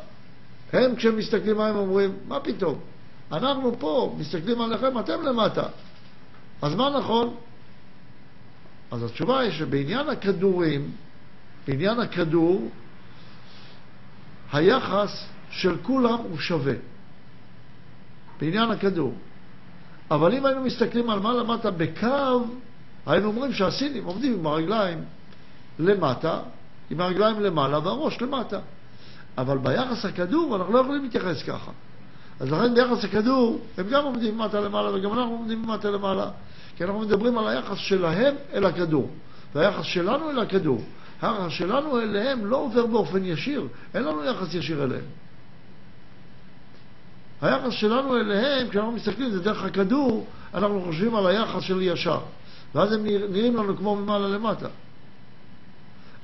[0.73, 2.79] הם, כשהם מסתכלים מה הם אומרים, מה פתאום?
[3.33, 5.67] אנחנו פה, מסתכלים עליכם, אתם למטה.
[6.63, 7.35] אז מה נכון?
[8.91, 10.91] אז התשובה היא שבעניין הכדורים,
[11.67, 12.71] בעניין הכדור,
[14.53, 16.75] היחס של כולם הוא שווה.
[18.41, 19.15] בעניין הכדור.
[20.11, 22.45] אבל אם היינו מסתכלים על מה למטה בקו,
[23.07, 25.05] היינו אומרים שהסינים עומדים עם הרגליים
[25.79, 26.41] למטה,
[26.91, 28.59] עם הרגליים למעלה והראש למטה.
[29.39, 31.71] אבל ביחס הכדור אנחנו לא יכולים להתייחס ככה.
[32.41, 36.31] אז לכן ביחס הכדור הם גם עומדים ממטה למעלה וגם אנחנו עומדים ממטה למעלה.
[36.77, 39.11] כי אנחנו מדברים על היחס שלהם אל הכדור,
[39.55, 40.81] והיחס שלנו אל הכדור.
[41.23, 45.05] היחס שלנו אליהם לא עובר באופן ישיר, אין לנו יחס ישיר אליהם.
[47.43, 52.21] היחס שלנו אליהם, כשאנחנו מסתכלים, זה דרך הכדור, אנחנו חושבים על היחס של ישר.
[52.75, 54.69] ואז הם נראים לנו כמו ממעלה למטה.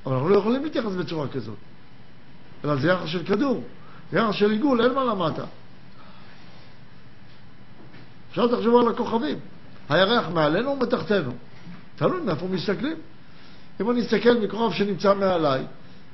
[0.05, 1.57] אבל אנחנו לא יכולים להתייחס בצורה כזאת.
[2.65, 3.63] אלא זה יחס של כדור.
[4.13, 5.43] יחס של עיגול, אין מה למטה.
[8.33, 9.39] עכשיו תחשבו על הכוכבים.
[9.89, 11.31] הירח מעלינו ומתחתנו.
[11.95, 12.97] תלוי מאיפה מסתכלים.
[13.81, 15.65] אם אני אסתכל מכוכב שנמצא מעליי,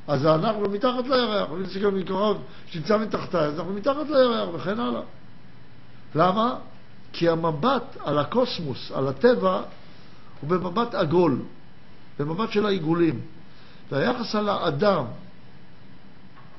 [0.08, 5.02] אז אנחנו מתחת לירח, ואם נסתכל מקרוב שנמצא מתחתיי, אז אנחנו מתחת לירח וכן הלאה.
[6.16, 6.56] למה?
[7.14, 9.62] כי המבט על הקוסמוס, על הטבע,
[10.42, 11.40] הוא במבט עגול,
[12.20, 13.20] במבט של העיגולים.
[13.92, 15.04] והיחס על האדם,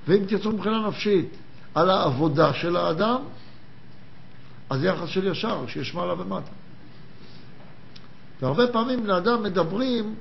[0.08, 1.36] ואם תרצו מבחינה נפשית,
[1.74, 3.20] על העבודה של האדם,
[4.70, 6.50] אז יחס של ישר, שיש מעלה ומטה.
[8.42, 10.14] והרבה פעמים לאדם מדברים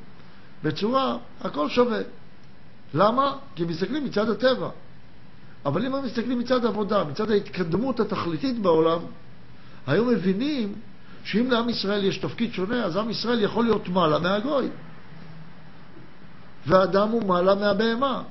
[0.63, 1.99] בצורה, הכל שווה.
[2.93, 3.35] למה?
[3.55, 4.69] כי מסתכלים מצד הטבע.
[5.65, 8.99] אבל אם הם מסתכלים מצד העבודה, מצד ההתקדמות התכליתית בעולם,
[9.87, 10.73] היו מבינים
[11.23, 14.67] שאם לעם ישראל יש תפקיד שונה, אז עם ישראל יכול להיות מעלה מהגוי.
[16.67, 18.23] והאדם הוא מעלה מהבהמה.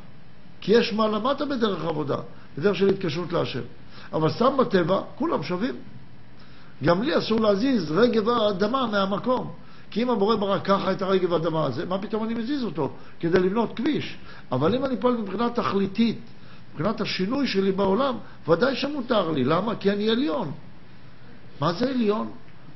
[0.60, 2.16] כי יש מעלה מטה בדרך העבודה,
[2.58, 3.62] בדרך של התקשרות להשם.
[4.12, 5.74] אבל סתם בטבע, כולם שווים.
[6.84, 9.52] גם לי אסור להזיז רגב האדמה מהמקום.
[9.90, 12.92] כי אם הבורא ברא ככה את הרגב האדמה הזה, מה פתאום אני מזיז אותו?
[13.20, 14.16] כדי לבנות כביש.
[14.52, 16.18] אבל אם אני פועל מבחינה תכליתית,
[16.72, 18.14] מבחינת השינוי שלי בעולם,
[18.48, 19.44] ודאי שמותר לי.
[19.44, 19.76] למה?
[19.76, 20.52] כי אני עליון.
[21.60, 22.30] מה זה עליון?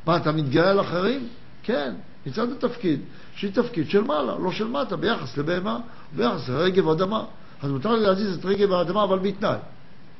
[0.06, 1.28] מה, אתה מתגאה על אחרים?
[1.62, 1.94] כן,
[2.26, 3.00] מצד התפקיד,
[3.34, 5.78] שהיא תפקיד של מעלה, לא של מטה, ביחס לבהמה,
[6.16, 7.24] ביחס לרגב אדמה.
[7.62, 9.58] אז מותר לי להזיז את רגב האדמה, אבל בתנאי.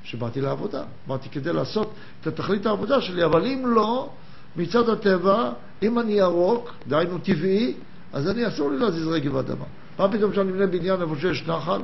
[0.04, 0.82] שבאתי לעבודה.
[1.06, 4.10] באתי כדי לעשות את התכלית העבודה שלי, אבל אם לא,
[4.56, 7.74] מצד הטבע, אם אני ירוק, דהיינו טבעי,
[8.12, 9.64] אז אני אסור לי להזיז רגב אדמה.
[9.98, 11.80] מה פתאום שאני אבנה בניין איפה שיש נחל,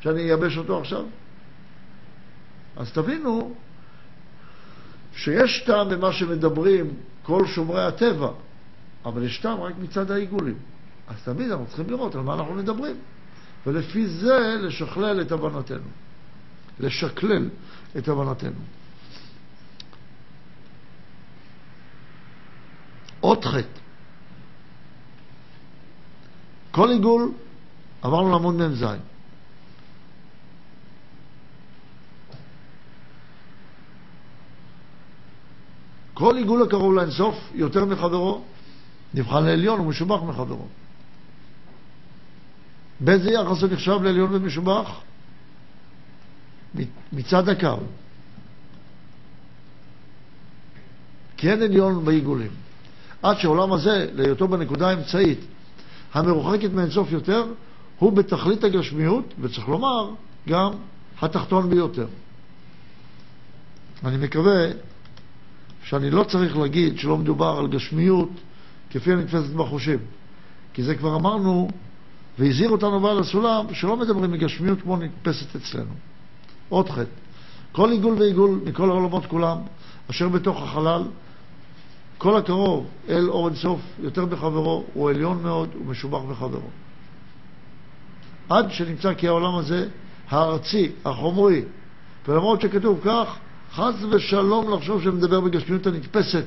[0.00, 1.04] שאני אייבש אותו עכשיו?
[2.76, 3.54] אז תבינו
[5.16, 8.28] שיש טעם במה שמדברים כל שומרי הטבע,
[9.04, 10.56] אבל יש טעם רק מצד העיגולים.
[11.08, 12.96] אז תמיד אנחנו צריכים לראות על מה אנחנו מדברים,
[13.66, 16.03] ולפי זה לשכלל את הבנתנו.
[16.80, 17.48] לשקלל
[17.98, 18.60] את הבנתנו.
[23.20, 23.80] עוד חטא.
[26.70, 27.32] כל עיגול,
[28.02, 28.84] עברנו לעמוד מ"ז.
[36.14, 38.44] כל עיגול הקרוב לאינסוף יותר מחברו,
[39.14, 40.66] נבחן לעליון ומשובח מחברו.
[43.00, 45.00] באיזה יחס הוא נחשב לעליון ומשובח?
[47.12, 47.76] מצד הקו.
[51.36, 52.50] כי אין עליון בעיגולים.
[53.22, 55.38] עד שהעולם הזה, להיותו בנקודה האמצעית
[56.14, 57.44] המרוחקת מאינסוף יותר,
[57.98, 60.10] הוא בתכלית הגשמיות, וצריך לומר,
[60.48, 60.70] גם
[61.20, 62.06] התחתון ביותר.
[64.04, 64.66] אני מקווה
[65.84, 68.30] שאני לא צריך להגיד שלא מדובר על גשמיות
[68.90, 69.98] כפי הנתפסת בחושים.
[70.72, 71.68] כי זה כבר אמרנו,
[72.38, 75.94] והזהיר אותנו בעל הסולם, שלא מדברים מגשמיות כמו נתפסת אצלנו.
[76.68, 77.10] עוד חטא.
[77.72, 79.58] כל עיגול ועיגול מכל העולמות כולם,
[80.10, 81.02] אשר בתוך החלל,
[82.18, 86.68] כל הקרוב אל אור אינסוף יותר מחברו, הוא עליון מאוד ומשובח מחברו.
[88.48, 89.88] עד שנמצא כי העולם הזה
[90.28, 91.64] הארצי, החומרי,
[92.28, 93.38] ולמרות שכתוב כך,
[93.72, 96.44] חס ושלום לחשוב שמדבר בגשמיות הנתפסת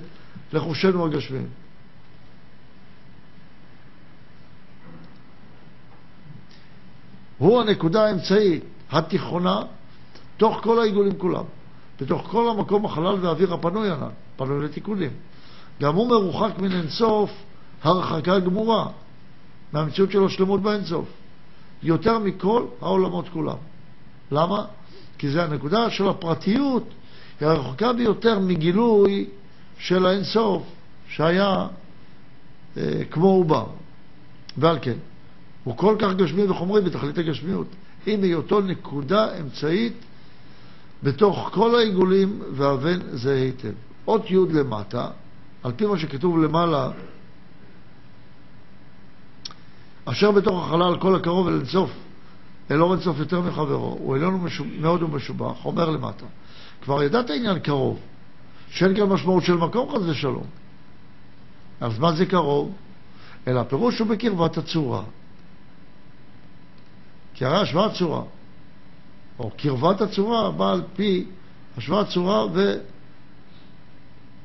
[0.54, 1.48] לחושינו הגשמיים.
[7.38, 9.62] הוא הנקודה האמצעית, התיכונה,
[10.38, 11.44] תוך כל העיגולים כולם,
[12.02, 15.12] בתוך כל המקום החלל והאוויר הפנוי ענן, פנוי לתיקונים.
[15.82, 17.32] גם הוא מרוחק מן אינסוף
[17.84, 18.88] הרחקה גמורה,
[19.74, 21.06] מהמציאות של השלמות באינסוף,
[21.84, 23.58] יותר מכל העולמות כולם.
[24.32, 24.66] למה?
[25.18, 26.84] כי זה הנקודה של הפרטיות,
[27.40, 29.26] היא הרחוקה ביותר מגילוי
[29.78, 30.64] של האינסוף,
[31.10, 31.68] שהיה
[32.78, 33.66] אה, כמו עובר.
[34.58, 34.98] ועל כן,
[35.64, 37.68] הוא כל כך גשמי וחומרי בתכלית הגשמיות,
[38.06, 39.94] עם היותו נקודה אמצעית
[41.04, 43.74] בתוך כל העיגולים והבן זה היטב.
[44.08, 45.08] אות י' למטה,
[45.64, 46.90] על פי מה שכתוב למעלה,
[50.06, 51.92] אשר בתוך החלל כל הקרוב אל אינסוף,
[52.72, 54.48] אל אור אינסוף יותר מחברו, הוא עליון
[54.80, 56.26] מאוד ומשובח, אומר למטה.
[56.82, 58.00] כבר ידעת עניין קרוב,
[58.70, 60.46] שאין כאן משמעות של מקום חס ושלום.
[61.82, 62.72] אז מה זה קרוב?
[63.48, 65.04] אלא הפירוש הוא בקרבת הצורה.
[67.34, 68.22] כי הרי השוואת צורה,
[69.40, 71.26] או קרבת הצורה, באה על פי
[71.78, 72.46] השוואת צורה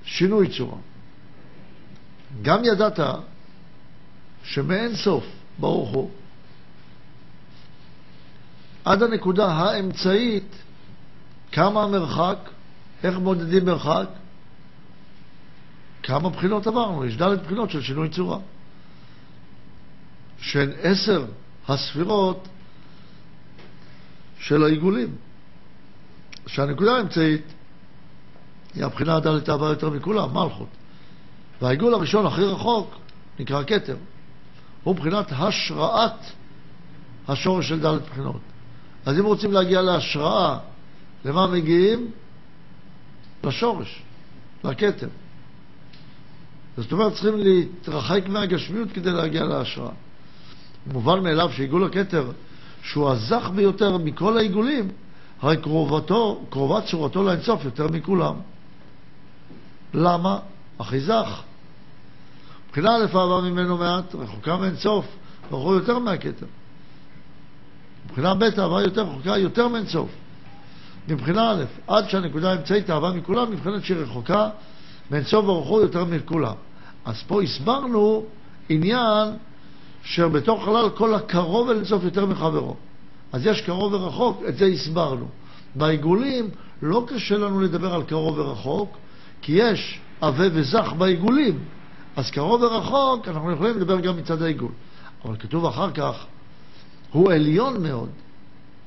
[0.04, 0.78] ושינוי צורה.
[2.42, 3.00] גם ידעת
[4.44, 5.24] שמאין סוף,
[5.58, 6.10] ברוך הוא,
[8.84, 10.56] עד הנקודה האמצעית,
[11.52, 12.38] כמה המרחק,
[13.04, 14.08] איך מודדים מרחק,
[16.02, 18.38] כמה בחינות עברנו, יש ד' בחינות של שינוי צורה.
[20.38, 21.24] שהן עשר
[21.68, 22.48] הספירות
[24.42, 25.16] של העיגולים.
[26.46, 27.42] שהנקודה האמצעית
[28.74, 30.68] היא הבחינה הדלת הבאה יותר מכולם, מלכות.
[31.62, 32.94] והעיגול הראשון הכי רחוק
[33.38, 33.96] נקרא כתר.
[34.82, 36.18] הוא מבחינת השראת
[37.28, 38.40] השורש של דלת בחינות.
[39.06, 40.58] אז אם רוצים להגיע להשראה,
[41.24, 42.10] למה מגיעים?
[43.44, 44.02] לשורש,
[44.64, 45.08] לכתר.
[46.76, 49.92] זאת אומרת, צריכים להתרחק מהגשמיות כדי להגיע להשראה.
[50.86, 52.30] מובן מאליו שעיגול הכתר,
[52.82, 54.88] שהוא הזך ביותר מכל העיגולים,
[55.42, 58.34] הרי קרובתו, קרובת צורתו לאינסוף יותר מכולם.
[59.94, 60.38] למה?
[60.78, 61.42] הכי זך.
[62.66, 65.06] מבחינה א' אהבה ממנו מעט, רחוקה מאינסוף,
[65.52, 66.46] רחוק יותר מהכתר.
[68.06, 70.10] מבחינה ב' אהבה יותר רחוקה יותר מאינסוף.
[71.08, 74.48] מבחינה א', עד שהנקודה האמצעית אהבה מכולם, מבחינת שהיא רחוקה
[75.10, 76.54] מאינסוף ברוך יותר מכולם.
[77.04, 78.24] אז פה הסברנו
[78.68, 79.28] עניין
[80.04, 82.76] שבתוך חלל כל הקרוב אל אינסוף יותר מחברו.
[83.32, 85.26] אז יש קרוב ורחוק, את זה הסברנו.
[85.74, 86.50] בעיגולים
[86.82, 88.96] לא קשה לנו לדבר על קרוב ורחוק,
[89.42, 91.58] כי יש עבה וזך בעיגולים.
[92.16, 94.72] אז קרוב ורחוק, אנחנו יכולים לדבר גם מצד העיגול.
[95.24, 96.26] אבל כתוב אחר כך,
[97.12, 98.08] הוא עליון מאוד,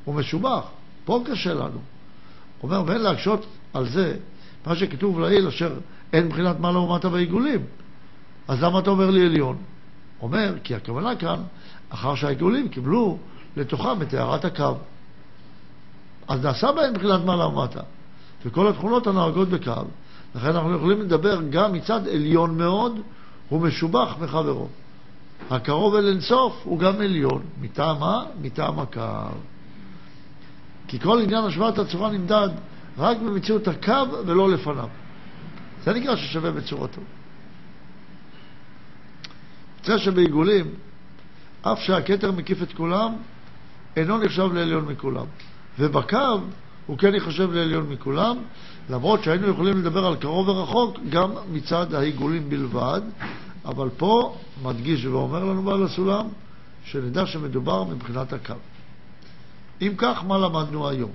[0.05, 0.63] הוא משובח.
[1.05, 1.79] פה קשה לנו.
[2.61, 4.17] הוא אומר, ואין להקשות על זה,
[4.65, 5.73] מה שכתוב לעיל, אשר
[6.13, 7.63] אין מבחינת מעלה ומטה בעיגולים.
[8.47, 9.57] אז למה אתה אומר לי עליון?
[10.21, 11.39] אומר, כי הכוונה כאן,
[11.89, 13.17] אחר שהעיגולים קיבלו
[13.57, 14.73] לתוכם את הערת הקו.
[16.27, 17.81] אז נעשה בהם מבחינת מעלה ומטה.
[18.45, 19.71] וכל התכונות הנוהגות בקו,
[20.35, 22.99] לכן אנחנו יכולים לדבר גם מצד עליון מאוד,
[23.49, 24.67] הוא משובח מחברו.
[25.49, 27.41] הקרוב אל אינסוף הוא גם עליון.
[27.61, 28.23] מטעם מה?
[28.41, 29.01] מטעם הקו.
[30.87, 32.49] כי כל עניין השוואת הצורה נמדד
[32.97, 34.87] רק במציאות הקו ולא לפניו.
[35.83, 37.01] זה נקרא ששווה בצורתו.
[39.85, 40.65] זה שבעיגולים,
[41.61, 43.15] אף שהכתר מקיף את כולם,
[43.95, 45.25] אינו נחשב לעליון מכולם.
[45.79, 46.39] ובקו
[46.85, 48.37] הוא כן ייחשב לעליון מכולם,
[48.89, 53.01] למרות שהיינו יכולים לדבר על קרוב ורחוק גם מצד העיגולים בלבד,
[53.65, 56.27] אבל פה מדגיש ואומר לנו בעל הסולם,
[56.85, 58.53] שנדע שמדובר מבחינת הקו.
[59.81, 61.11] אם כך, מה למדנו היום?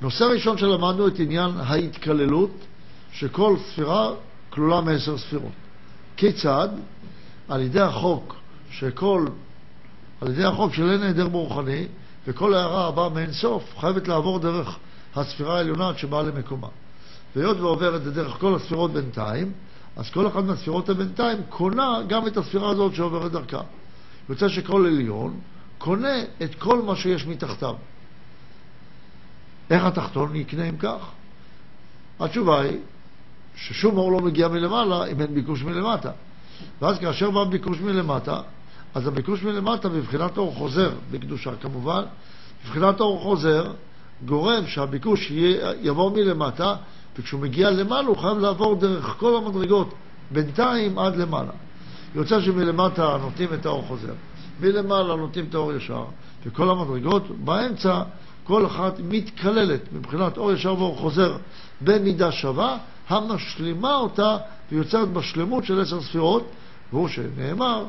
[0.00, 2.50] נושא ראשון שלמדנו את עניין ההתקללות,
[3.12, 4.10] שכל ספירה
[4.50, 5.65] כלולה מעשר ספירות.
[6.16, 6.68] כיצד?
[7.48, 8.36] על ידי החוק
[8.70, 9.26] שכל,
[10.20, 11.86] על ידי החוק של אין היעדר ברוחני,
[12.26, 14.76] וכל הערה הבאה מאין סוף חייבת לעבור דרך
[15.14, 16.68] הספירה העליונה עד שבאה למקומה.
[17.36, 19.52] והיות ועוברת דרך כל הספירות בינתיים,
[19.96, 23.60] אז כל אחת מהספירות הבינתיים קונה גם את הספירה הזאת שעוברת דרכה.
[24.28, 25.40] יוצא שכל עליון
[25.78, 27.74] קונה את כל מה שיש מתחתיו.
[29.70, 31.10] איך התחתון יקנה אם כך?
[32.20, 32.78] התשובה היא
[33.56, 36.10] ששום אור לא מגיע מלמעלה אם אין ביקוש מלמטה.
[36.82, 38.40] ואז כאשר בא ביקוש מלמטה,
[38.94, 42.02] אז הביקוש מלמטה בבחינת אור חוזר, בקדושה כמובן,
[42.64, 43.72] בבחינת אור חוזר
[44.24, 45.32] גורם שהביקוש
[45.82, 46.76] יבוא מלמטה,
[47.18, 49.94] וכשהוא מגיע למעלה הוא חייב לעבור דרך כל המדרגות,
[50.30, 51.52] בינתיים עד למעלה.
[52.14, 54.12] יוצא שמלמטה נותנים את האור חוזר,
[54.60, 56.04] מלמעלה נותנים את האור ישר,
[56.46, 58.02] וכל המדרגות באמצע
[58.46, 61.36] כל אחת מתקללת מבחינת אור ישר ואור חוזר
[61.80, 62.78] במידה שווה,
[63.08, 64.36] המשלימה אותה
[64.72, 66.48] ויוצרת בשלמות של עשר ספירות,
[66.92, 67.84] והוא שנאמר,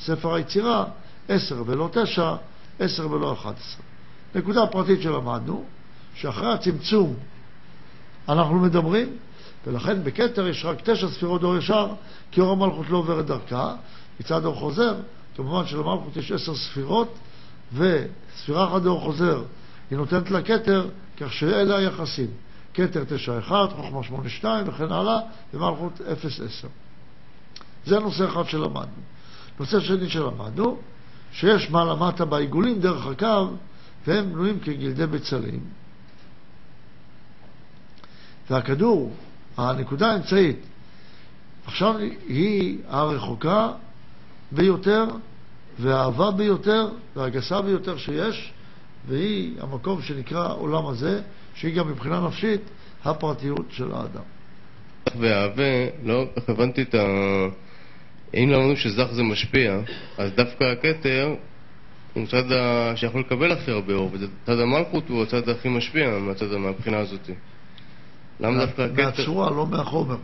[0.00, 0.84] ספר היצירה,
[1.28, 2.34] עשר ולא תשע,
[2.78, 3.82] עשר ולא אחת עשרה.
[4.34, 5.64] נקודה פרטית שלמדנו,
[6.14, 7.14] שאחרי הצמצום
[8.28, 9.16] אנחנו מדברים,
[9.66, 11.88] ולכן בכתר יש רק תשע ספירות אור ישר,
[12.30, 13.74] כי אור המלכות לא עוברת דרכה.
[14.20, 14.94] מצד אור חוזר,
[15.36, 17.14] כמובן שלמלכות יש עשר ספירות,
[17.74, 19.42] וספירה אחת אור חוזר
[19.92, 22.26] היא נותנת לה כתר, כך שאלה היחסים.
[22.74, 25.20] כתר תשע אחד, חוכמה שמונה שתיים וכן הלאה,
[25.54, 26.68] ומלכות אפס עשר.
[27.86, 29.02] זה נושא אחד שלמדנו.
[29.60, 30.78] נושא שני שלמדנו,
[31.32, 33.50] שיש מעלה-מטה בעיגולים דרך הקו,
[34.06, 35.60] והם בנויים כגלדי בצלים.
[38.50, 39.12] והכדור,
[39.56, 40.60] הנקודה האמצעית,
[41.66, 41.96] עכשיו
[42.28, 43.72] היא הרחוקה
[44.52, 45.04] ביותר,
[45.78, 48.52] והאהבה ביותר, והגסה ביותר שיש,
[49.08, 51.20] והיא המקום שנקרא עולם הזה,
[51.54, 52.60] שהיא גם מבחינה נפשית
[53.04, 54.22] הפרטיות של האדם.
[55.18, 55.62] והאהבה,
[56.04, 57.04] לא הבנתי את ה...
[58.34, 59.80] אם למדנו שזך זה משפיע,
[60.18, 61.34] אז דווקא הכתר
[62.14, 62.44] הוא צד
[62.96, 67.30] שיכול לקבל הכי הרבה אור, וצד המלכות הוא הצד הכי משפיע מהצד, מהבחינה הזאת.
[68.40, 69.04] למה דווקא הכתר?
[69.04, 70.16] מהצורה, לא מהחומר.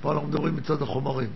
[0.00, 1.28] פה אנחנו מדברים מצד החומרים.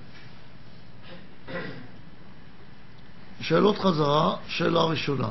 [3.41, 5.29] שאלות חזרה, שאלה ראשונה.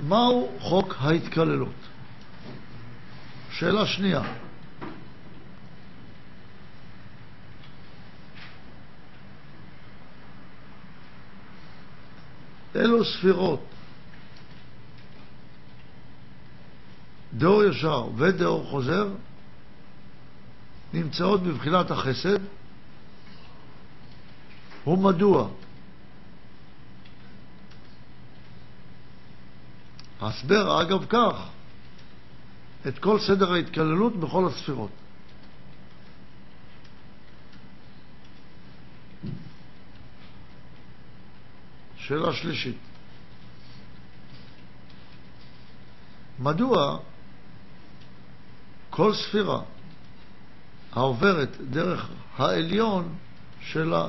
[0.00, 1.74] מהו חוק ההתקללות?
[3.50, 4.22] שאלה שנייה,
[12.76, 13.64] אלו ספירות,
[17.34, 19.08] דאור ישר ודאור חוזר,
[20.92, 22.38] נמצאות בבחינת החסד,
[24.86, 25.48] ומדוע?
[30.20, 31.48] הסבר, אגב כך,
[32.88, 34.90] את כל סדר ההתקללות בכל הספירות.
[41.96, 42.76] שאלה שלישית.
[46.38, 46.98] מדוע
[48.90, 49.60] כל ספירה
[50.92, 53.14] העוברת דרך העליון
[53.60, 54.08] שלה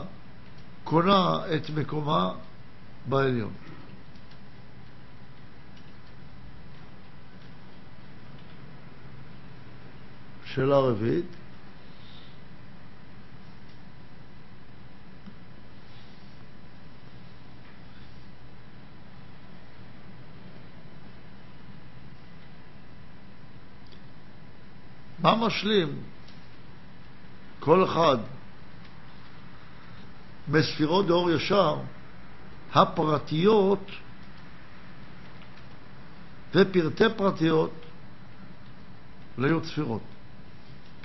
[0.84, 2.34] קונה את מקומה
[3.06, 3.54] בעליון?
[10.58, 11.26] שאלה רביעית.
[25.20, 26.02] מה משלים
[27.60, 28.18] כל אחד
[30.52, 31.78] בספירות דאור ישר
[32.74, 33.92] הפרטיות
[36.56, 37.72] ופרטי פרטיות
[39.38, 40.17] ליוד ספירות,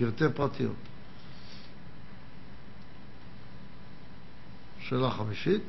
[0.02, 0.76] פרטי פרטיות.
[4.80, 5.62] שאלה חמישית.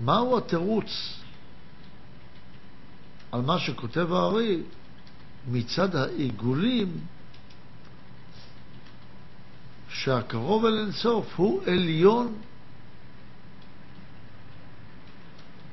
[0.00, 1.20] מהו התירוץ
[3.32, 4.62] על מה שכותב הארי
[5.50, 7.00] מצד העיגולים
[9.88, 12.34] שהקרוב אל אינסוף הוא עליון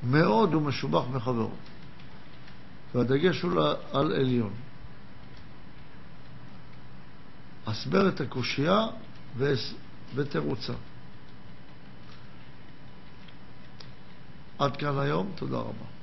[0.04, 1.52] מאוד ומשובח מחברו.
[2.96, 3.52] והדגש הוא
[3.94, 4.54] על עליון.
[7.68, 8.88] הסבר את הקושייה
[10.16, 10.74] ותירוצה.
[14.60, 15.97] עד כאן היום, תודה רבה.